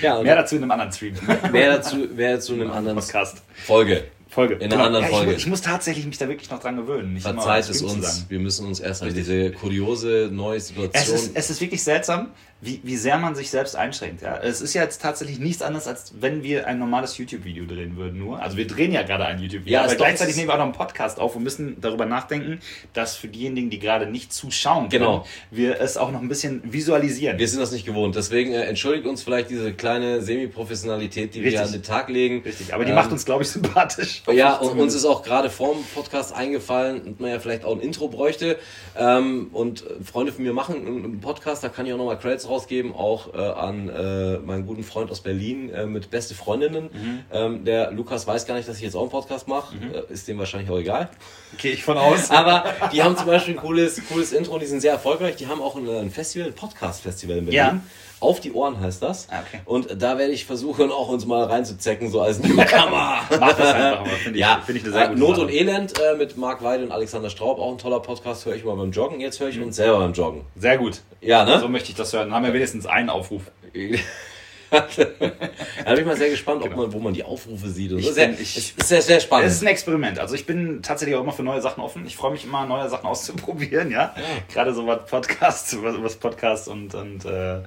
Ja, 0.00 0.22
Mehr 0.22 0.36
dazu 0.36 0.54
in 0.54 0.62
einem 0.62 0.70
anderen 0.70 0.92
Stream. 0.92 1.14
mehr 1.52 1.72
dazu, 1.72 1.96
mehr 1.96 2.34
dazu 2.34 2.54
in 2.54 2.60
einem 2.60 2.70
anderen 2.70 2.98
Podcast. 2.98 3.42
Folge. 3.66 4.04
Folge. 4.28 4.54
In 4.54 4.72
einer 4.72 4.84
anderen 4.84 5.06
ja, 5.06 5.10
ich, 5.10 5.16
Folge. 5.16 5.32
Ich 5.34 5.46
muss 5.48 5.60
tatsächlich 5.60 6.06
mich 6.06 6.18
da 6.18 6.28
wirklich 6.28 6.48
noch 6.50 6.60
dran 6.60 6.76
gewöhnen. 6.76 7.14
Nicht 7.14 7.24
Verzeiht 7.24 7.68
es 7.68 7.82
uns, 7.82 8.26
wir 8.28 8.38
müssen 8.38 8.66
uns 8.66 8.78
erst 8.78 9.02
an 9.02 9.12
diese 9.12 9.50
kuriose 9.50 10.28
neue 10.30 10.58
Es 10.58 10.68
Situation. 10.68 11.16
ist, 11.16 11.30
es 11.34 11.50
ist 11.50 11.60
wirklich 11.60 11.82
seltsam, 11.82 12.28
wie, 12.60 12.80
wie 12.82 12.96
sehr 12.96 13.18
man 13.18 13.34
sich 13.36 13.50
selbst 13.50 13.76
einschränkt. 13.76 14.22
Ja? 14.22 14.36
Es 14.38 14.60
ist 14.60 14.74
ja 14.74 14.82
jetzt 14.82 15.00
tatsächlich 15.00 15.38
nichts 15.38 15.62
anderes, 15.62 15.86
als 15.86 16.12
wenn 16.20 16.42
wir 16.42 16.66
ein 16.66 16.78
normales 16.80 17.16
YouTube-Video 17.16 17.66
drehen 17.66 17.96
würden. 17.96 18.18
Nur. 18.18 18.42
Also 18.42 18.56
wir 18.56 18.66
drehen 18.66 18.92
ja 18.92 19.02
gerade 19.02 19.26
ein 19.26 19.38
YouTube-Video, 19.38 19.72
Ja, 19.74 19.84
aber 19.84 19.94
gleichzeitig 19.94 20.34
nehmen 20.34 20.48
wir 20.48 20.54
auch 20.54 20.58
noch 20.58 20.64
einen 20.64 20.72
Podcast 20.72 21.20
auf 21.20 21.36
und 21.36 21.44
müssen 21.44 21.80
darüber 21.80 22.04
nachdenken, 22.04 22.58
dass 22.94 23.14
für 23.16 23.28
diejenigen, 23.28 23.70
die 23.70 23.78
gerade 23.78 24.06
nicht 24.06 24.32
zuschauen 24.32 24.88
können, 24.88 25.04
Genau. 25.04 25.26
wir 25.52 25.80
es 25.80 25.96
auch 25.96 26.10
noch 26.10 26.20
ein 26.20 26.28
bisschen 26.28 26.60
visualisieren. 26.64 27.38
Wir 27.38 27.46
sind 27.46 27.60
das 27.60 27.70
nicht 27.70 27.86
gewohnt. 27.86 28.16
Deswegen 28.16 28.52
äh, 28.52 28.62
entschuldigt 28.64 29.06
uns 29.06 29.22
vielleicht 29.22 29.50
diese 29.50 29.72
kleine 29.72 30.20
Semi-Professionalität, 30.20 31.34
die 31.34 31.40
wir 31.42 31.46
Richtig. 31.52 31.60
an 31.66 31.72
den 31.72 31.82
Tag 31.84 32.08
legen. 32.08 32.42
Richtig, 32.44 32.74
aber 32.74 32.84
die 32.84 32.90
Ähm, 32.90 32.96
macht 32.96 33.12
uns, 33.12 33.24
glaube 33.24 33.44
ich, 33.44 33.50
sympathisch. 33.50 34.22
Ja, 34.32 34.56
und 34.56 34.78
uns 34.80 34.94
ist 34.94 35.04
auch 35.04 35.22
gerade 35.22 35.48
vorm 35.50 35.78
Podcast 35.94 36.34
eingefallen, 36.34 37.02
dass 37.04 37.18
man 37.20 37.30
ja 37.30 37.38
vielleicht 37.38 37.64
auch 37.64 37.72
ein 37.76 37.80
Intro 37.80 38.08
bräuchte. 38.08 38.58
Ähm, 38.96 39.48
und 39.52 39.82
äh, 39.86 40.02
Freunde 40.04 40.32
von 40.32 40.42
mir 40.42 40.52
machen 40.52 40.74
einen 40.76 41.04
einen 41.04 41.20
Podcast, 41.20 41.62
da 41.62 41.68
kann 41.68 41.86
ich 41.86 41.92
auch 41.92 41.98
nochmal 41.98 42.18
Credits 42.18 42.47
rausgeben, 42.48 42.94
auch 42.94 43.34
äh, 43.34 43.38
an 43.38 43.88
äh, 43.88 44.38
meinen 44.38 44.66
guten 44.66 44.84
Freund 44.84 45.10
aus 45.10 45.20
Berlin 45.20 45.70
äh, 45.70 45.86
mit 45.86 46.10
Beste 46.10 46.34
Freundinnen. 46.34 46.84
Mhm. 46.84 47.20
Ähm, 47.32 47.64
der 47.64 47.92
Lukas 47.92 48.26
weiß 48.26 48.46
gar 48.46 48.54
nicht, 48.54 48.68
dass 48.68 48.76
ich 48.76 48.82
jetzt 48.82 48.96
auch 48.96 49.02
einen 49.02 49.10
Podcast 49.10 49.48
mache. 49.48 49.76
Äh, 49.76 50.12
ist 50.12 50.28
dem 50.28 50.38
wahrscheinlich 50.38 50.70
auch 50.70 50.78
egal. 50.78 51.10
Gehe 51.58 51.72
ich 51.72 51.84
von 51.84 51.98
aus. 51.98 52.30
Aber 52.30 52.64
die 52.92 53.02
haben 53.02 53.16
zum 53.16 53.26
Beispiel 53.26 53.54
ein 53.54 53.60
cooles, 53.60 54.00
cooles 54.08 54.32
Intro 54.32 54.54
und 54.54 54.60
die 54.60 54.66
sind 54.66 54.80
sehr 54.80 54.92
erfolgreich. 54.92 55.36
Die 55.36 55.46
haben 55.46 55.60
auch 55.60 55.76
ein, 55.76 55.88
ein 55.88 56.10
Festival, 56.10 56.48
ein 56.48 56.54
Podcast-Festival 56.54 57.38
in 57.38 57.44
Berlin. 57.44 57.56
Ja. 57.56 57.80
Auf 58.20 58.40
die 58.40 58.52
Ohren 58.52 58.80
heißt 58.80 59.00
das. 59.02 59.28
Ah, 59.30 59.42
okay. 59.46 59.60
Und 59.64 60.02
da 60.02 60.18
werde 60.18 60.32
ich 60.32 60.44
versuchen, 60.44 60.90
auch 60.90 61.08
uns 61.08 61.24
mal 61.24 61.44
reinzuzecken, 61.44 62.10
so 62.10 62.20
als 62.20 62.38
Newcomer. 62.42 63.20
Mach 63.38 63.52
das 63.52 63.74
einfach 63.74 64.04
mal, 64.04 64.10
finde 64.16 64.38
ich, 64.38 64.44
ja, 64.44 64.60
finde 64.64 64.80
ich 64.80 64.84
eine 64.86 64.92
sehr 64.92 65.08
gute 65.08 65.20
Not 65.20 65.30
Sache. 65.36 65.40
und 65.42 65.52
Elend 65.52 65.92
äh, 66.00 66.14
mit 66.16 66.36
Marc 66.36 66.62
Weide 66.64 66.82
und 66.84 66.90
Alexander 66.92 67.30
Straub, 67.30 67.58
auch 67.60 67.70
ein 67.70 67.78
toller 67.78 68.00
Podcast, 68.00 68.44
höre 68.46 68.56
ich 68.56 68.64
mal 68.64 68.74
beim 68.76 68.90
Joggen. 68.90 69.20
Jetzt 69.20 69.38
höre 69.38 69.48
ich 69.50 69.60
uns 69.60 69.76
selber 69.76 69.98
beim 69.98 70.12
Joggen. 70.12 70.42
Sehr 70.56 70.78
gut. 70.78 71.00
Ja, 71.20 71.44
ne? 71.44 71.60
So 71.60 71.68
möchte 71.68 71.90
ich 71.90 71.96
das 71.96 72.12
hören. 72.12 72.28
Dann 72.28 72.34
haben 72.34 72.44
wir 72.46 72.52
wenigstens 72.54 72.86
einen 72.86 73.08
Aufruf. 73.10 73.42
da 74.70 74.80
bin 74.82 75.98
ich 76.00 76.04
mal 76.04 76.16
sehr 76.16 76.28
gespannt, 76.28 76.62
ob 76.62 76.76
man, 76.76 76.92
wo 76.92 76.98
man 76.98 77.14
die 77.14 77.24
Aufrufe 77.24 77.68
sieht. 77.68 77.90
Und 77.92 78.00
Ich 78.00 78.06
so. 78.06 78.12
sehr, 78.12 78.28
bin- 78.28 78.36
ich- 78.40 78.56
es 78.56 78.70
ist 78.76 78.88
sehr, 78.88 79.00
sehr 79.00 79.20
spannend. 79.20 79.46
Es 79.48 79.54
ist 79.54 79.62
ein 79.62 79.68
Experiment. 79.68 80.18
Also 80.18 80.34
ich 80.34 80.44
bin 80.44 80.82
tatsächlich 80.82 81.16
auch 81.16 81.22
immer 81.22 81.32
für 81.32 81.42
neue 81.42 81.62
Sachen 81.62 81.82
offen. 81.82 82.04
Ich 82.06 82.16
freue 82.16 82.32
mich 82.32 82.44
immer, 82.44 82.66
neue 82.66 82.88
Sachen 82.90 83.06
auszuprobieren, 83.08 83.90
ja. 83.90 84.14
Gerade 84.52 84.74
so 84.74 84.86
was 84.86 85.06
Podcasts, 85.06 85.76
was, 85.82 85.94
was 86.02 86.16
Podcasts 86.16 86.68
und, 86.68 86.94
und 86.94 87.24
äh, 87.24 87.60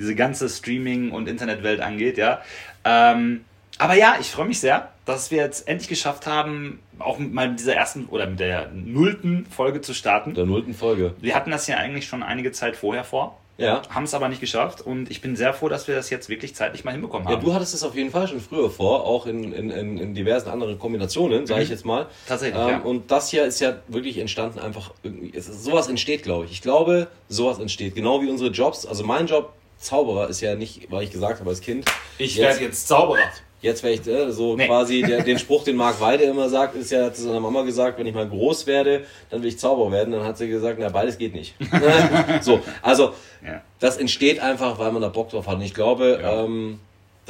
diese 0.00 0.14
ganze 0.16 0.48
Streaming- 0.48 1.10
und 1.12 1.28
Internetwelt 1.28 1.80
angeht, 1.80 2.16
ja. 2.18 2.40
Ähm, 2.84 3.44
aber 3.78 3.94
ja, 3.94 4.16
ich 4.20 4.30
freue 4.30 4.46
mich 4.46 4.60
sehr, 4.60 4.88
dass 5.06 5.30
wir 5.30 5.38
jetzt 5.38 5.68
endlich 5.68 5.88
geschafft 5.88 6.26
haben, 6.26 6.80
auch 6.98 7.18
mit 7.18 7.32
mal 7.32 7.54
dieser 7.54 7.74
ersten 7.74 8.06
oder 8.06 8.26
mit 8.26 8.40
der 8.40 8.70
nullten 8.72 9.46
Folge 9.46 9.80
zu 9.80 9.94
starten. 9.94 10.34
der 10.34 10.44
nullten 10.46 10.74
Folge. 10.74 11.14
Wir 11.20 11.34
hatten 11.34 11.50
das 11.50 11.66
ja 11.66 11.76
eigentlich 11.76 12.06
schon 12.06 12.22
einige 12.22 12.52
Zeit 12.52 12.76
vorher 12.76 13.04
vor, 13.04 13.38
Ja. 13.56 13.80
haben 13.90 14.04
es 14.04 14.12
aber 14.14 14.28
nicht 14.28 14.40
geschafft 14.40 14.82
und 14.82 15.10
ich 15.10 15.20
bin 15.22 15.34
sehr 15.36 15.54
froh, 15.54 15.68
dass 15.70 15.88
wir 15.88 15.94
das 15.94 16.10
jetzt 16.10 16.28
wirklich 16.28 16.54
zeitlich 16.54 16.84
mal 16.84 16.92
hinbekommen 16.92 17.26
Ja, 17.26 17.36
haben. 17.36 17.44
du 17.44 17.54
hattest 17.54 17.72
es 17.74 17.82
auf 17.82 17.94
jeden 17.94 18.10
Fall 18.10 18.28
schon 18.28 18.40
früher 18.40 18.70
vor, 18.70 19.04
auch 19.06 19.26
in, 19.26 19.52
in, 19.54 19.70
in, 19.70 19.96
in 19.98 20.14
diversen 20.14 20.50
anderen 20.50 20.78
Kombinationen, 20.78 21.46
sage 21.46 21.62
ich 21.62 21.68
Mhm. 21.68 21.74
jetzt 21.74 21.84
mal. 21.86 22.06
Tatsächlich, 22.28 22.60
Ähm, 22.60 22.68
ja. 22.68 22.78
Und 22.80 23.10
das 23.10 23.30
hier 23.30 23.44
ist 23.46 23.60
ja 23.60 23.76
wirklich 23.88 24.18
entstanden, 24.18 24.58
einfach 24.58 24.92
irgendwie. 25.02 25.32
Es 25.34 25.46
sowas 25.46 25.88
entsteht, 25.88 26.22
glaube 26.22 26.44
ich. 26.44 26.52
Ich 26.52 26.60
glaube, 26.62 27.06
sowas 27.30 27.58
entsteht. 27.58 27.94
Genau 27.94 28.20
wie 28.22 28.28
unsere 28.28 28.50
Jobs. 28.50 28.84
Also 28.86 29.04
mein 29.04 29.26
Job, 29.26 29.52
Zauberer, 29.80 30.28
ist 30.28 30.40
ja 30.40 30.54
nicht, 30.54 30.90
weil 30.90 31.02
ich 31.04 31.10
gesagt 31.10 31.40
habe 31.40 31.50
als 31.50 31.60
Kind. 31.60 31.86
ich 32.18 32.36
werde 32.38 32.60
jetzt 32.64 32.86
Zauberer. 32.88 33.18
Jetzt 33.62 33.82
wäre 33.82 33.92
ich 33.92 34.06
äh, 34.06 34.30
so 34.32 34.56
Nee. 34.56 34.66
quasi 34.66 35.02
der, 35.02 35.22
den 35.22 35.38
Spruch, 35.38 35.64
den 35.64 35.76
Marc 35.76 36.00
Weide 36.00 36.24
immer 36.24 36.48
sagt, 36.48 36.74
ist 36.76 36.90
ja 36.90 37.12
zu 37.12 37.22
seiner 37.24 37.40
Mama 37.40 37.60
gesagt, 37.62 37.98
wenn 37.98 38.06
ich 38.06 38.14
mal 38.14 38.26
groß 38.26 38.66
werde, 38.66 39.04
dann 39.28 39.42
will 39.42 39.48
ich 39.50 39.58
Zauberer 39.58 39.92
werden. 39.92 40.12
Dann 40.12 40.24
hat 40.24 40.38
sie 40.38 40.48
gesagt, 40.48 40.78
na 40.80 40.88
beides 40.88 41.18
geht 41.18 41.34
nicht. 41.34 41.54
so, 42.40 42.60
also 42.80 43.12
Ja. 43.44 43.60
das 43.78 43.98
entsteht 43.98 44.40
einfach, 44.40 44.78
weil 44.78 44.92
man 44.92 45.02
da 45.02 45.08
Bock 45.08 45.28
drauf 45.28 45.46
hat. 45.46 45.56
Und 45.56 45.62
ich 45.62 45.74
glaube, 45.74 46.20
Ja. 46.22 46.44
ähm, 46.44 46.80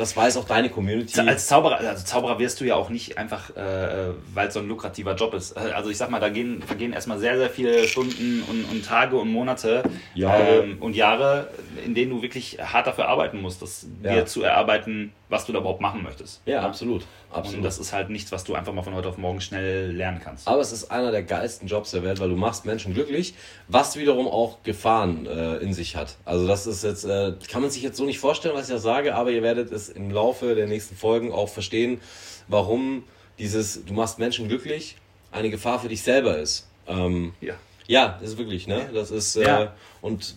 das 0.00 0.16
weiß 0.16 0.36
auch 0.38 0.44
deine 0.46 0.70
Community. 0.70 1.20
Als 1.20 1.46
Zauberer, 1.46 1.76
also 1.78 2.04
Zauberer 2.04 2.38
wirst 2.38 2.60
du 2.60 2.64
ja 2.64 2.74
auch 2.74 2.88
nicht 2.88 3.18
einfach, 3.18 3.54
äh, 3.56 4.12
weil 4.34 4.48
es 4.48 4.54
so 4.54 4.60
ein 4.60 4.68
lukrativer 4.68 5.14
Job 5.14 5.34
ist. 5.34 5.56
Äh, 5.56 5.60
Also 5.74 5.90
ich 5.90 5.98
sag 5.98 6.10
mal, 6.10 6.20
da 6.20 6.28
gehen, 6.30 6.62
vergehen 6.62 6.92
erstmal 6.92 7.18
sehr, 7.18 7.36
sehr 7.36 7.50
viele 7.50 7.86
Stunden 7.86 8.42
und, 8.48 8.64
und 8.64 8.84
Tage 8.84 9.16
und 9.16 9.30
Monate 9.30 9.82
Jahre. 10.14 10.62
ähm, 10.62 10.78
und 10.80 10.96
Jahre, 10.96 11.48
in 11.84 11.94
denen 11.94 12.10
du 12.10 12.22
wirklich 12.22 12.58
hart 12.60 12.86
dafür 12.86 13.08
arbeiten 13.08 13.40
musst, 13.40 13.62
das 13.62 13.86
Ja. 14.02 14.14
dir 14.14 14.26
zu 14.26 14.42
erarbeiten, 14.42 15.12
was 15.28 15.46
du 15.46 15.52
da 15.52 15.60
überhaupt 15.60 15.80
machen 15.80 16.02
möchtest. 16.02 16.42
ja, 16.46 16.60
absolut. 16.62 17.02
Und 17.30 17.36
absolut. 17.36 17.64
das 17.64 17.78
ist 17.78 17.92
halt 17.92 18.10
nichts, 18.10 18.32
was 18.32 18.42
du 18.42 18.56
einfach 18.56 18.72
mal 18.72 18.82
von 18.82 18.92
heute 18.94 19.08
auf 19.08 19.16
morgen 19.16 19.40
schnell 19.40 19.92
lernen 19.92 20.20
kannst. 20.24 20.48
Aber 20.48 20.60
es 20.60 20.72
ist 20.72 20.90
einer 20.90 21.12
der 21.12 21.22
geilsten 21.22 21.68
Jobs 21.68 21.92
der 21.92 22.02
Welt, 22.02 22.18
weil 22.18 22.28
du 22.28 22.34
machst 22.34 22.66
Menschen 22.66 22.92
glücklich, 22.92 23.34
was 23.68 23.96
wiederum 23.96 24.26
auch 24.26 24.64
Gefahren 24.64 25.26
äh, 25.26 25.58
in 25.58 25.72
sich 25.72 25.94
hat. 25.94 26.16
Also 26.24 26.48
das 26.48 26.66
ist 26.66 26.82
jetzt, 26.82 27.04
äh, 27.04 27.34
kann 27.48 27.62
man 27.62 27.70
sich 27.70 27.84
jetzt 27.84 27.96
so 27.98 28.04
nicht 28.04 28.18
vorstellen, 28.18 28.56
was 28.56 28.68
ich 28.68 28.74
da 28.74 28.80
sage, 28.80 29.14
aber 29.14 29.30
ihr 29.30 29.44
werdet 29.44 29.70
es 29.70 29.89
im 29.90 30.10
Laufe 30.10 30.54
der 30.54 30.66
nächsten 30.66 30.96
Folgen 30.96 31.32
auch 31.32 31.48
verstehen, 31.48 32.00
warum 32.48 33.04
dieses, 33.38 33.84
du 33.84 33.92
machst 33.94 34.18
Menschen 34.18 34.48
glücklich, 34.48 34.96
eine 35.32 35.50
Gefahr 35.50 35.80
für 35.80 35.88
dich 35.88 36.02
selber 36.02 36.38
ist. 36.38 36.66
Ähm, 36.86 37.32
Ja. 37.40 37.54
ja, 37.86 38.18
ist 38.22 38.36
wirklich, 38.38 38.66
ne? 38.66 38.90
Das 38.92 39.10
ist, 39.10 39.36
äh, 39.36 39.44
Ja. 39.44 39.74
und 40.00 40.34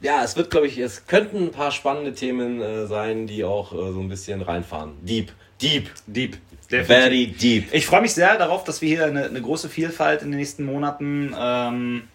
ja, 0.00 0.22
es 0.22 0.36
wird, 0.36 0.50
glaube 0.50 0.66
ich, 0.66 0.78
es 0.78 1.06
könnten 1.06 1.38
ein 1.44 1.50
paar 1.50 1.72
spannende 1.72 2.14
Themen 2.14 2.60
äh, 2.60 2.86
sein, 2.86 3.26
die 3.26 3.44
auch 3.44 3.72
äh, 3.72 3.92
so 3.92 4.00
ein 4.00 4.08
bisschen 4.08 4.42
reinfahren. 4.42 4.92
Deep, 5.02 5.32
deep, 5.60 5.90
Deep. 6.06 6.36
Definitiv. 6.70 6.86
Very 6.86 7.26
deep. 7.28 7.72
Ich 7.74 7.86
freue 7.86 8.00
mich 8.02 8.12
sehr 8.12 8.36
darauf, 8.38 8.64
dass 8.64 8.82
wir 8.82 8.88
hier 8.88 9.06
eine, 9.06 9.26
eine 9.26 9.40
große 9.40 9.68
Vielfalt 9.68 10.22
in 10.22 10.30
den 10.32 10.38
nächsten 10.38 10.64
Monaten 10.64 11.32
ähm, 11.38 12.08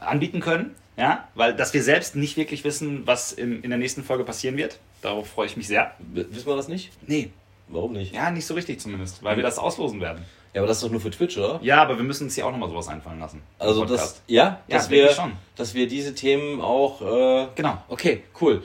anbieten 0.00 0.40
können. 0.40 0.74
Ja, 0.98 1.28
weil 1.34 1.54
dass 1.54 1.74
wir 1.74 1.82
selbst 1.82 2.16
nicht 2.16 2.36
wirklich 2.38 2.64
wissen, 2.64 3.06
was 3.06 3.32
in, 3.32 3.62
in 3.62 3.70
der 3.70 3.78
nächsten 3.78 4.02
Folge 4.02 4.24
passieren 4.24 4.56
wird. 4.56 4.78
Darauf 5.06 5.28
freue 5.28 5.46
ich 5.46 5.56
mich 5.56 5.68
sehr. 5.68 5.92
Wissen 6.00 6.46
wir 6.48 6.56
das 6.56 6.66
nicht? 6.66 6.90
Nee, 7.06 7.30
Warum 7.68 7.92
nicht? 7.92 8.12
ja, 8.12 8.28
nicht 8.32 8.44
so 8.44 8.54
richtig 8.54 8.80
zumindest, 8.80 9.22
weil 9.22 9.36
wir 9.36 9.44
das 9.44 9.56
auslosen 9.56 10.00
werden. 10.00 10.24
Ja, 10.52 10.60
aber 10.62 10.66
das 10.66 10.78
ist 10.78 10.82
doch 10.84 10.90
nur 10.90 11.00
für 11.00 11.10
Twitch, 11.12 11.38
oder? 11.38 11.60
Ja, 11.62 11.80
aber 11.80 11.96
wir 11.96 12.02
müssen 12.02 12.24
uns 12.24 12.34
hier 12.34 12.44
auch 12.44 12.50
nochmal 12.50 12.68
sowas 12.68 12.88
einfallen 12.88 13.20
lassen. 13.20 13.40
Also 13.60 13.84
das, 13.84 14.20
ja, 14.26 14.60
Ja, 14.66 14.76
dass 14.78 14.90
wir, 14.90 15.10
schon. 15.10 15.30
dass 15.54 15.74
wir 15.74 15.86
diese 15.86 16.12
Themen 16.16 16.60
auch. 16.60 17.00
Äh, 17.02 17.46
Genau. 17.54 17.78
Okay, 17.88 18.24
cool. 18.40 18.64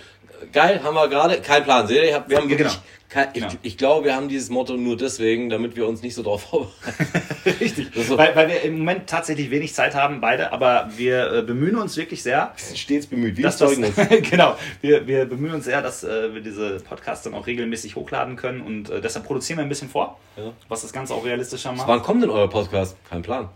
Geil, 0.51 0.82
haben 0.84 0.95
wir 0.95 1.08
gerade. 1.10 1.39
Kein 1.41 1.63
Plan. 1.63 1.86
Seht 1.86 1.97
ihr, 1.97 2.04
wir 2.04 2.15
haben 2.15 2.32
Ja, 2.32 2.39
wirklich. 2.39 2.58
genau. 2.58 2.71
Kein, 3.12 3.28
ich, 3.34 3.41
Genau. 3.41 3.54
ich 3.62 3.78
glaube, 3.78 4.06
wir 4.06 4.15
haben 4.15 4.30
dieses 4.30 4.50
Motto 4.50 4.78
nur 4.78 4.95
deswegen, 4.95 5.50
damit 5.50 5.76
wir 5.76 5.86
uns 5.88 6.02
nicht 6.02 6.15
so 6.15 6.24
drauf 6.24 6.43
vorbereiten. 6.50 7.08
Richtig. 7.60 7.89
So- 8.08 8.17
Weil, 8.17 8.36
weil 8.36 8.47
wir 8.47 8.62
im 8.62 8.78
Moment 8.80 9.08
tatsächlich 9.08 9.52
wenig 9.52 9.74
Zeit 9.74 9.95
haben, 9.95 10.21
beide, 10.21 10.54
aber 10.54 10.89
wir 10.95 11.32
äh, 11.34 11.41
bemühen 11.41 11.76
uns 11.76 11.97
wirklich 11.97 12.24
sehr. 12.24 12.54
Wir 12.56 12.63
sind 12.65 12.78
stets 12.78 13.08
bemüht. 13.08 13.36
Wie 13.38 13.41
das 13.41 13.58
das, 13.58 13.69
Zeugnis. 13.69 13.91
genau, 14.30 14.56
wir, 14.82 15.06
wir 15.08 15.26
bemühen 15.26 15.54
uns 15.56 15.65
sehr, 15.65 15.82
dass 15.82 16.04
äh, 16.06 16.34
wir 16.34 16.41
diese 16.41 16.78
Podcasts 16.80 17.24
dann 17.26 17.34
auch 17.34 17.45
regelmäßig 17.47 17.95
hochladen 17.97 18.38
können 18.38 18.62
und 18.62 18.89
äh, 18.89 19.02
deshalb 19.02 19.26
produzieren 19.26 19.58
wir 19.60 19.63
ein 19.63 19.69
bisschen 19.69 19.89
vor, 19.89 20.17
Ja. 20.38 20.54
was 20.69 20.82
das 20.84 20.93
Ganze 20.93 21.13
auch 21.13 21.26
realistischer 21.26 21.74
macht. 21.74 21.88
Wann 21.89 22.02
kommt 22.02 22.24
denn 22.24 22.30
euer 22.30 22.50
Podcast? 22.50 22.95
Kein 23.10 23.21
Plan. 23.21 23.50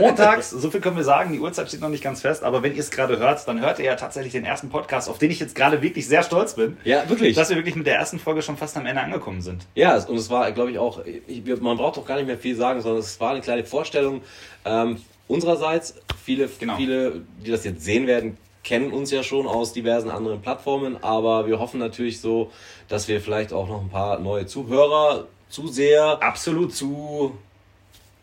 Montags, 0.00 0.50
so 0.50 0.70
viel 0.70 0.80
können 0.80 0.96
wir 0.96 1.04
sagen, 1.04 1.32
die 1.32 1.40
Uhrzeit 1.40 1.68
steht 1.68 1.80
noch 1.80 1.88
nicht 1.88 2.02
ganz 2.02 2.22
fest, 2.22 2.42
aber 2.42 2.62
wenn 2.62 2.72
ihr 2.74 2.80
es 2.80 2.90
gerade 2.90 3.18
hört, 3.18 3.46
dann 3.46 3.60
hört 3.60 3.78
ihr 3.78 3.84
ja 3.84 3.96
tatsächlich 3.96 4.32
den 4.32 4.44
ersten 4.44 4.68
Podcast, 4.70 5.08
auf 5.08 5.18
den 5.18 5.30
ich 5.30 5.40
jetzt 5.40 5.54
gerade 5.54 5.82
wirklich 5.82 6.06
sehr 6.08 6.22
stolz 6.22 6.54
bin, 6.54 6.76
Ja, 6.84 7.08
wirklich. 7.08 7.34
dass 7.36 7.50
wir 7.50 7.56
wirklich 7.56 7.76
mit 7.76 7.86
der 7.86 7.96
ersten 7.96 8.18
Folge 8.18 8.42
schon 8.42 8.56
fast 8.56 8.76
am 8.76 8.85
Ende 8.86 9.02
angekommen 9.02 9.40
sind. 9.40 9.66
Ja, 9.74 9.96
und 9.96 10.16
es 10.16 10.30
war, 10.30 10.50
glaube 10.52 10.70
ich, 10.70 10.78
auch, 10.78 11.00
ich, 11.04 11.44
man 11.60 11.76
braucht 11.76 11.96
doch 11.96 12.06
gar 12.06 12.16
nicht 12.16 12.26
mehr 12.26 12.38
viel 12.38 12.56
sagen, 12.56 12.80
sondern 12.80 13.00
es 13.00 13.18
war 13.20 13.32
eine 13.32 13.40
kleine 13.40 13.64
Vorstellung 13.64 14.22
ähm, 14.64 14.98
unsererseits. 15.28 15.94
Viele, 16.24 16.48
Genau. 16.58 16.76
viele, 16.76 17.22
die 17.44 17.50
das 17.50 17.64
jetzt 17.64 17.82
sehen 17.82 18.06
werden, 18.06 18.36
kennen 18.64 18.92
uns 18.92 19.10
ja 19.12 19.22
schon 19.22 19.46
aus 19.46 19.72
diversen 19.72 20.10
anderen 20.10 20.42
Plattformen, 20.42 21.02
aber 21.02 21.46
wir 21.46 21.60
hoffen 21.60 21.78
natürlich 21.78 22.20
so, 22.20 22.50
dass 22.88 23.06
wir 23.06 23.20
vielleicht 23.20 23.52
auch 23.52 23.68
noch 23.68 23.80
ein 23.80 23.90
paar 23.90 24.18
neue 24.18 24.46
Zuhörer, 24.46 25.26
Zuseher, 25.48 26.18
Absolut. 26.20 26.74
zu 26.74 27.38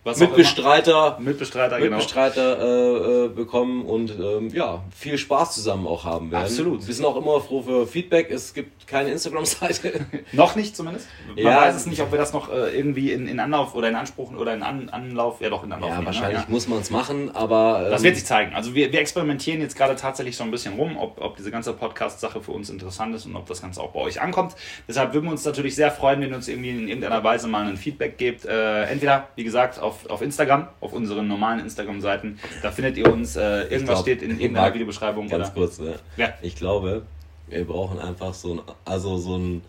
Was 0.05 0.19
Mitbestreiter, 0.19 1.15
immer. 1.17 1.29
Mitbestreiter, 1.29 1.77
genau. 1.79 1.91
Mitbestreiter 1.97 2.59
äh, 2.59 3.25
äh, 3.25 3.27
bekommen 3.29 3.85
und 3.85 4.11
ähm, 4.19 4.49
ja, 4.53 4.83
viel 4.93 5.17
Spaß 5.17 5.53
zusammen 5.55 5.87
auch 5.87 6.03
haben 6.03 6.29
werden. 6.31 6.43
Absolut. 6.43 6.85
Wir 6.85 6.93
sind 6.93 7.05
auch 7.05 7.15
immer 7.15 7.39
froh 7.39 7.61
für 7.61 7.87
Feedback. 7.87 8.29
Es 8.29 8.53
gibt 8.53 8.85
keine 8.85 9.11
Instagram-Seite. 9.11 10.05
Noch 10.33 10.55
nicht 10.57 10.75
zumindest. 10.75 11.07
Man 11.27 11.37
Ja. 11.37 11.61
weiß 11.61 11.75
es 11.75 11.85
nicht, 11.85 12.01
ob 12.01 12.11
wir 12.11 12.17
das 12.19 12.33
noch 12.33 12.51
äh, 12.51 12.75
irgendwie 12.77 13.11
in, 13.13 13.27
in 13.29 13.39
Anlauf 13.39 13.75
oder 13.75 13.87
in 13.87 13.95
Anspruch 13.95 14.31
oder 14.33 14.53
in 14.53 14.61
An 14.61 14.89
Anlauf, 14.89 15.39
ja 15.39 15.49
doch 15.49 15.63
in 15.63 15.71
Anlauf. 15.71 15.89
ja, 15.89 15.95
nehmen, 15.95 16.05
wahrscheinlich 16.07 16.39
Ne? 16.41 16.45
muss 16.49 16.67
man 16.67 16.79
es 16.79 16.89
machen, 16.89 17.33
aber. 17.33 17.87
Das 17.89 18.01
ähm, 18.01 18.05
wird 18.07 18.15
sich 18.17 18.25
zeigen. 18.25 18.53
Also 18.53 18.75
wir, 18.75 18.91
wir 18.91 18.99
experimentieren 18.99 19.61
jetzt 19.61 19.77
gerade 19.77 19.95
tatsächlich 19.95 20.35
schon 20.35 20.49
ein 20.49 20.51
bisschen 20.51 20.73
rum, 20.75 20.97
ob, 20.97 21.21
ob 21.21 21.37
diese 21.37 21.49
ganze 21.49 21.71
Podcast-Sache 21.71 22.41
für 22.41 22.51
uns 22.51 22.69
interessant 22.69 23.15
ist 23.15 23.25
und 23.25 23.35
ob 23.37 23.45
das 23.47 23.61
Ganze 23.61 23.79
auch 23.81 23.91
bei 23.91 24.01
euch 24.01 24.19
ankommt. 24.21 24.55
Deshalb 24.87 25.13
würden 25.13 25.25
wir 25.25 25.31
uns 25.31 25.45
natürlich 25.45 25.75
sehr 25.75 25.91
freuen, 25.91 26.19
wenn 26.21 26.29
ihr 26.31 26.35
uns 26.35 26.49
irgendwie 26.49 26.71
in 26.71 26.87
irgendeiner 26.89 27.23
Weise 27.23 27.47
mal 27.47 27.65
ein 27.65 27.77
Feedback 27.77 28.17
gebt. 28.17 28.45
Äh, 28.45 28.83
entweder, 28.83 29.29
wie 29.35 29.43
gesagt, 29.45 29.79
auf, 29.79 29.92
auf 30.09 30.21
Instagram, 30.21 30.67
auf 30.81 30.93
unseren 30.93 31.27
normalen 31.27 31.59
Instagram-Seiten. 31.61 32.39
Da 32.61 32.71
findet 32.71 32.97
ihr 32.97 33.11
uns. 33.11 33.35
Äh, 33.35 33.63
irgendwas 33.63 33.85
glaub, 33.85 33.99
steht 34.01 34.21
in 34.21 34.31
ich 34.35 34.41
irgendeiner 34.41 34.73
Videobeschreibung. 34.73 35.27
Ganz 35.29 35.47
oder? 35.47 35.53
kurz, 35.55 35.79
ne? 35.79 35.95
Ja. 36.17 36.33
Ich 36.41 36.55
glaube, 36.55 37.03
wir 37.47 37.65
brauchen 37.65 37.99
einfach 37.99 38.33
so 38.33 38.53
ein, 38.55 38.61
also 38.85 39.17
so 39.17 39.37
ein, 39.37 39.61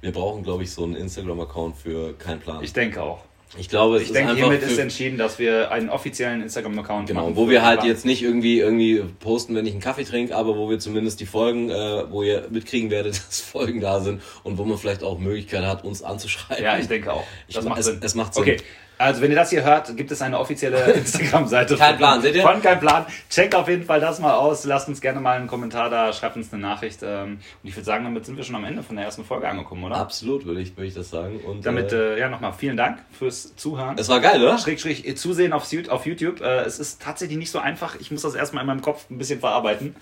wir 0.00 0.12
brauchen, 0.12 0.42
glaube 0.42 0.62
ich, 0.62 0.70
so 0.70 0.84
einen 0.84 0.94
Instagram-Account 0.96 1.76
für 1.76 2.12
kein 2.14 2.40
Plan. 2.40 2.62
Ich 2.62 2.72
denke 2.72 3.02
auch. 3.02 3.20
Ich 3.56 3.70
glaube, 3.70 3.96
es 3.96 4.02
Ich 4.02 4.08
ist 4.08 4.14
denke, 4.14 4.32
einfach 4.32 4.44
hiermit 4.50 4.62
ist 4.62 4.76
entschieden, 4.78 5.16
dass 5.16 5.38
wir 5.38 5.70
einen 5.70 5.88
offiziellen 5.88 6.42
Instagram-Account 6.42 7.08
Genau, 7.08 7.22
machen. 7.22 7.36
wo 7.36 7.46
für 7.46 7.52
wir 7.52 7.64
halt 7.64 7.78
Plan. 7.80 7.88
jetzt 7.88 8.04
nicht 8.04 8.22
irgendwie 8.22 8.58
irgendwie 8.60 9.02
posten, 9.20 9.54
wenn 9.54 9.64
ich 9.64 9.72
einen 9.72 9.80
Kaffee 9.80 10.04
trinke, 10.04 10.36
aber 10.36 10.54
wo 10.58 10.68
wir 10.68 10.78
zumindest 10.78 11.18
die 11.20 11.24
Folgen, 11.24 11.70
äh, 11.70 12.04
wo 12.10 12.22
ihr 12.22 12.46
mitkriegen 12.50 12.90
werdet, 12.90 13.16
dass 13.28 13.40
Folgen 13.40 13.80
da 13.80 14.00
sind 14.00 14.20
und 14.42 14.58
wo 14.58 14.64
man 14.66 14.76
vielleicht 14.76 15.02
auch 15.02 15.18
Möglichkeit 15.18 15.64
hat, 15.64 15.82
uns 15.82 16.02
anzuschreiben. 16.02 16.62
Ja, 16.62 16.76
ich 16.78 16.88
denke 16.88 17.10
auch. 17.10 17.24
Ich 17.46 17.54
Das 17.54 17.64
ma- 17.64 17.70
macht 17.70 17.80
es- 17.80 17.86
Sinn. 17.86 18.00
es 18.02 18.14
macht 18.14 18.34
Sinn. 18.34 18.42
Okay. 18.42 18.56
Also, 18.98 19.22
wenn 19.22 19.30
ihr 19.30 19.36
das 19.36 19.50
hier 19.50 19.62
hört, 19.64 19.96
gibt 19.96 20.10
es 20.10 20.20
eine 20.22 20.38
offizielle 20.38 20.78
Instagram-Seite. 20.92 21.76
Kein 21.76 21.90
von- 21.90 21.96
Plan, 21.98 22.20
seht 22.22 22.34
ihr? 22.34 22.42
Von 22.42 22.60
kein 22.60 22.80
Plan. 22.80 23.06
Checkt 23.30 23.54
auf 23.54 23.68
jeden 23.68 23.84
Fall 23.84 24.00
das 24.00 24.18
mal 24.18 24.34
aus. 24.34 24.64
Lasst 24.64 24.88
uns 24.88 25.00
gerne 25.00 25.20
mal 25.20 25.36
einen 25.36 25.46
Kommentar 25.46 25.88
da, 25.88 26.12
schreibt 26.12 26.36
uns 26.36 26.52
eine 26.52 26.60
Nachricht. 26.62 27.00
ähm, 27.02 27.38
Und 27.62 27.68
ich 27.68 27.76
würde 27.76 27.84
sagen, 27.84 28.04
damit 28.04 28.26
sind 28.26 28.36
wir 28.36 28.44
schon 28.44 28.56
am 28.56 28.64
Ende 28.64 28.82
von 28.82 28.96
der 28.96 29.04
ersten 29.04 29.24
Folge 29.24 29.48
angekommen, 29.48 29.84
oder? 29.84 29.96
Absolut, 29.96 30.44
würde 30.44 30.60
ich, 30.60 30.76
würde 30.76 30.88
ich 30.88 30.94
das 30.94 31.10
sagen. 31.10 31.38
Und 31.40 31.64
Damit, 31.64 31.92
äh, 31.92 32.16
äh, 32.16 32.20
ja, 32.20 32.28
nochmal 32.28 32.52
vielen 32.52 32.76
Dank 32.76 32.98
fürs 33.16 33.54
Zuhören. 33.56 33.96
es 33.98 34.08
war 34.08 34.20
geil, 34.20 34.42
oder? 34.42 34.58
Schräg, 34.58 34.80
schräg, 34.80 35.04
ihr 35.04 35.14
Zusehen 35.16 35.52
auf, 35.52 35.66
auf 35.90 36.06
YouTube. 36.06 36.40
Äh, 36.40 36.60
es 36.62 36.78
ist 36.78 37.00
tatsächlich 37.00 37.38
nicht 37.38 37.50
so 37.50 37.58
einfach. 37.60 37.94
Ich 38.00 38.10
muss 38.10 38.22
das 38.22 38.34
erstmal 38.34 38.62
in 38.62 38.66
meinem 38.66 38.82
Kopf 38.82 39.08
ein 39.10 39.18
bisschen 39.18 39.40
verarbeiten. 39.40 39.94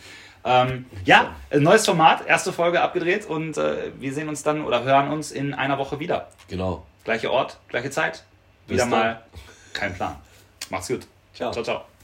Ähm, 0.44 0.86
ja, 1.04 1.34
neues 1.52 1.84
Format, 1.84 2.24
erste 2.26 2.52
Folge 2.52 2.80
abgedreht 2.80 3.26
und 3.26 3.58
äh, 3.58 3.90
wir 3.98 4.12
sehen 4.14 4.28
uns 4.28 4.44
dann 4.44 4.62
oder 4.64 4.84
hören 4.84 5.08
uns 5.10 5.32
in 5.32 5.54
einer 5.54 5.76
Woche 5.76 5.98
wieder. 5.98 6.28
Genau. 6.48 6.86
Gleicher 7.04 7.32
Ort, 7.32 7.58
gleiche 7.68 7.90
Zeit. 7.90 8.24
Bis 8.66 8.74
Wieder 8.74 8.82
dann. 8.82 8.90
mal 8.90 9.22
kein 9.72 9.94
Plan. 9.94 10.16
Macht's 10.70 10.88
gut. 10.88 11.06
Ciao. 11.34 11.52
Ciao, 11.52 11.64
ciao. 11.64 11.95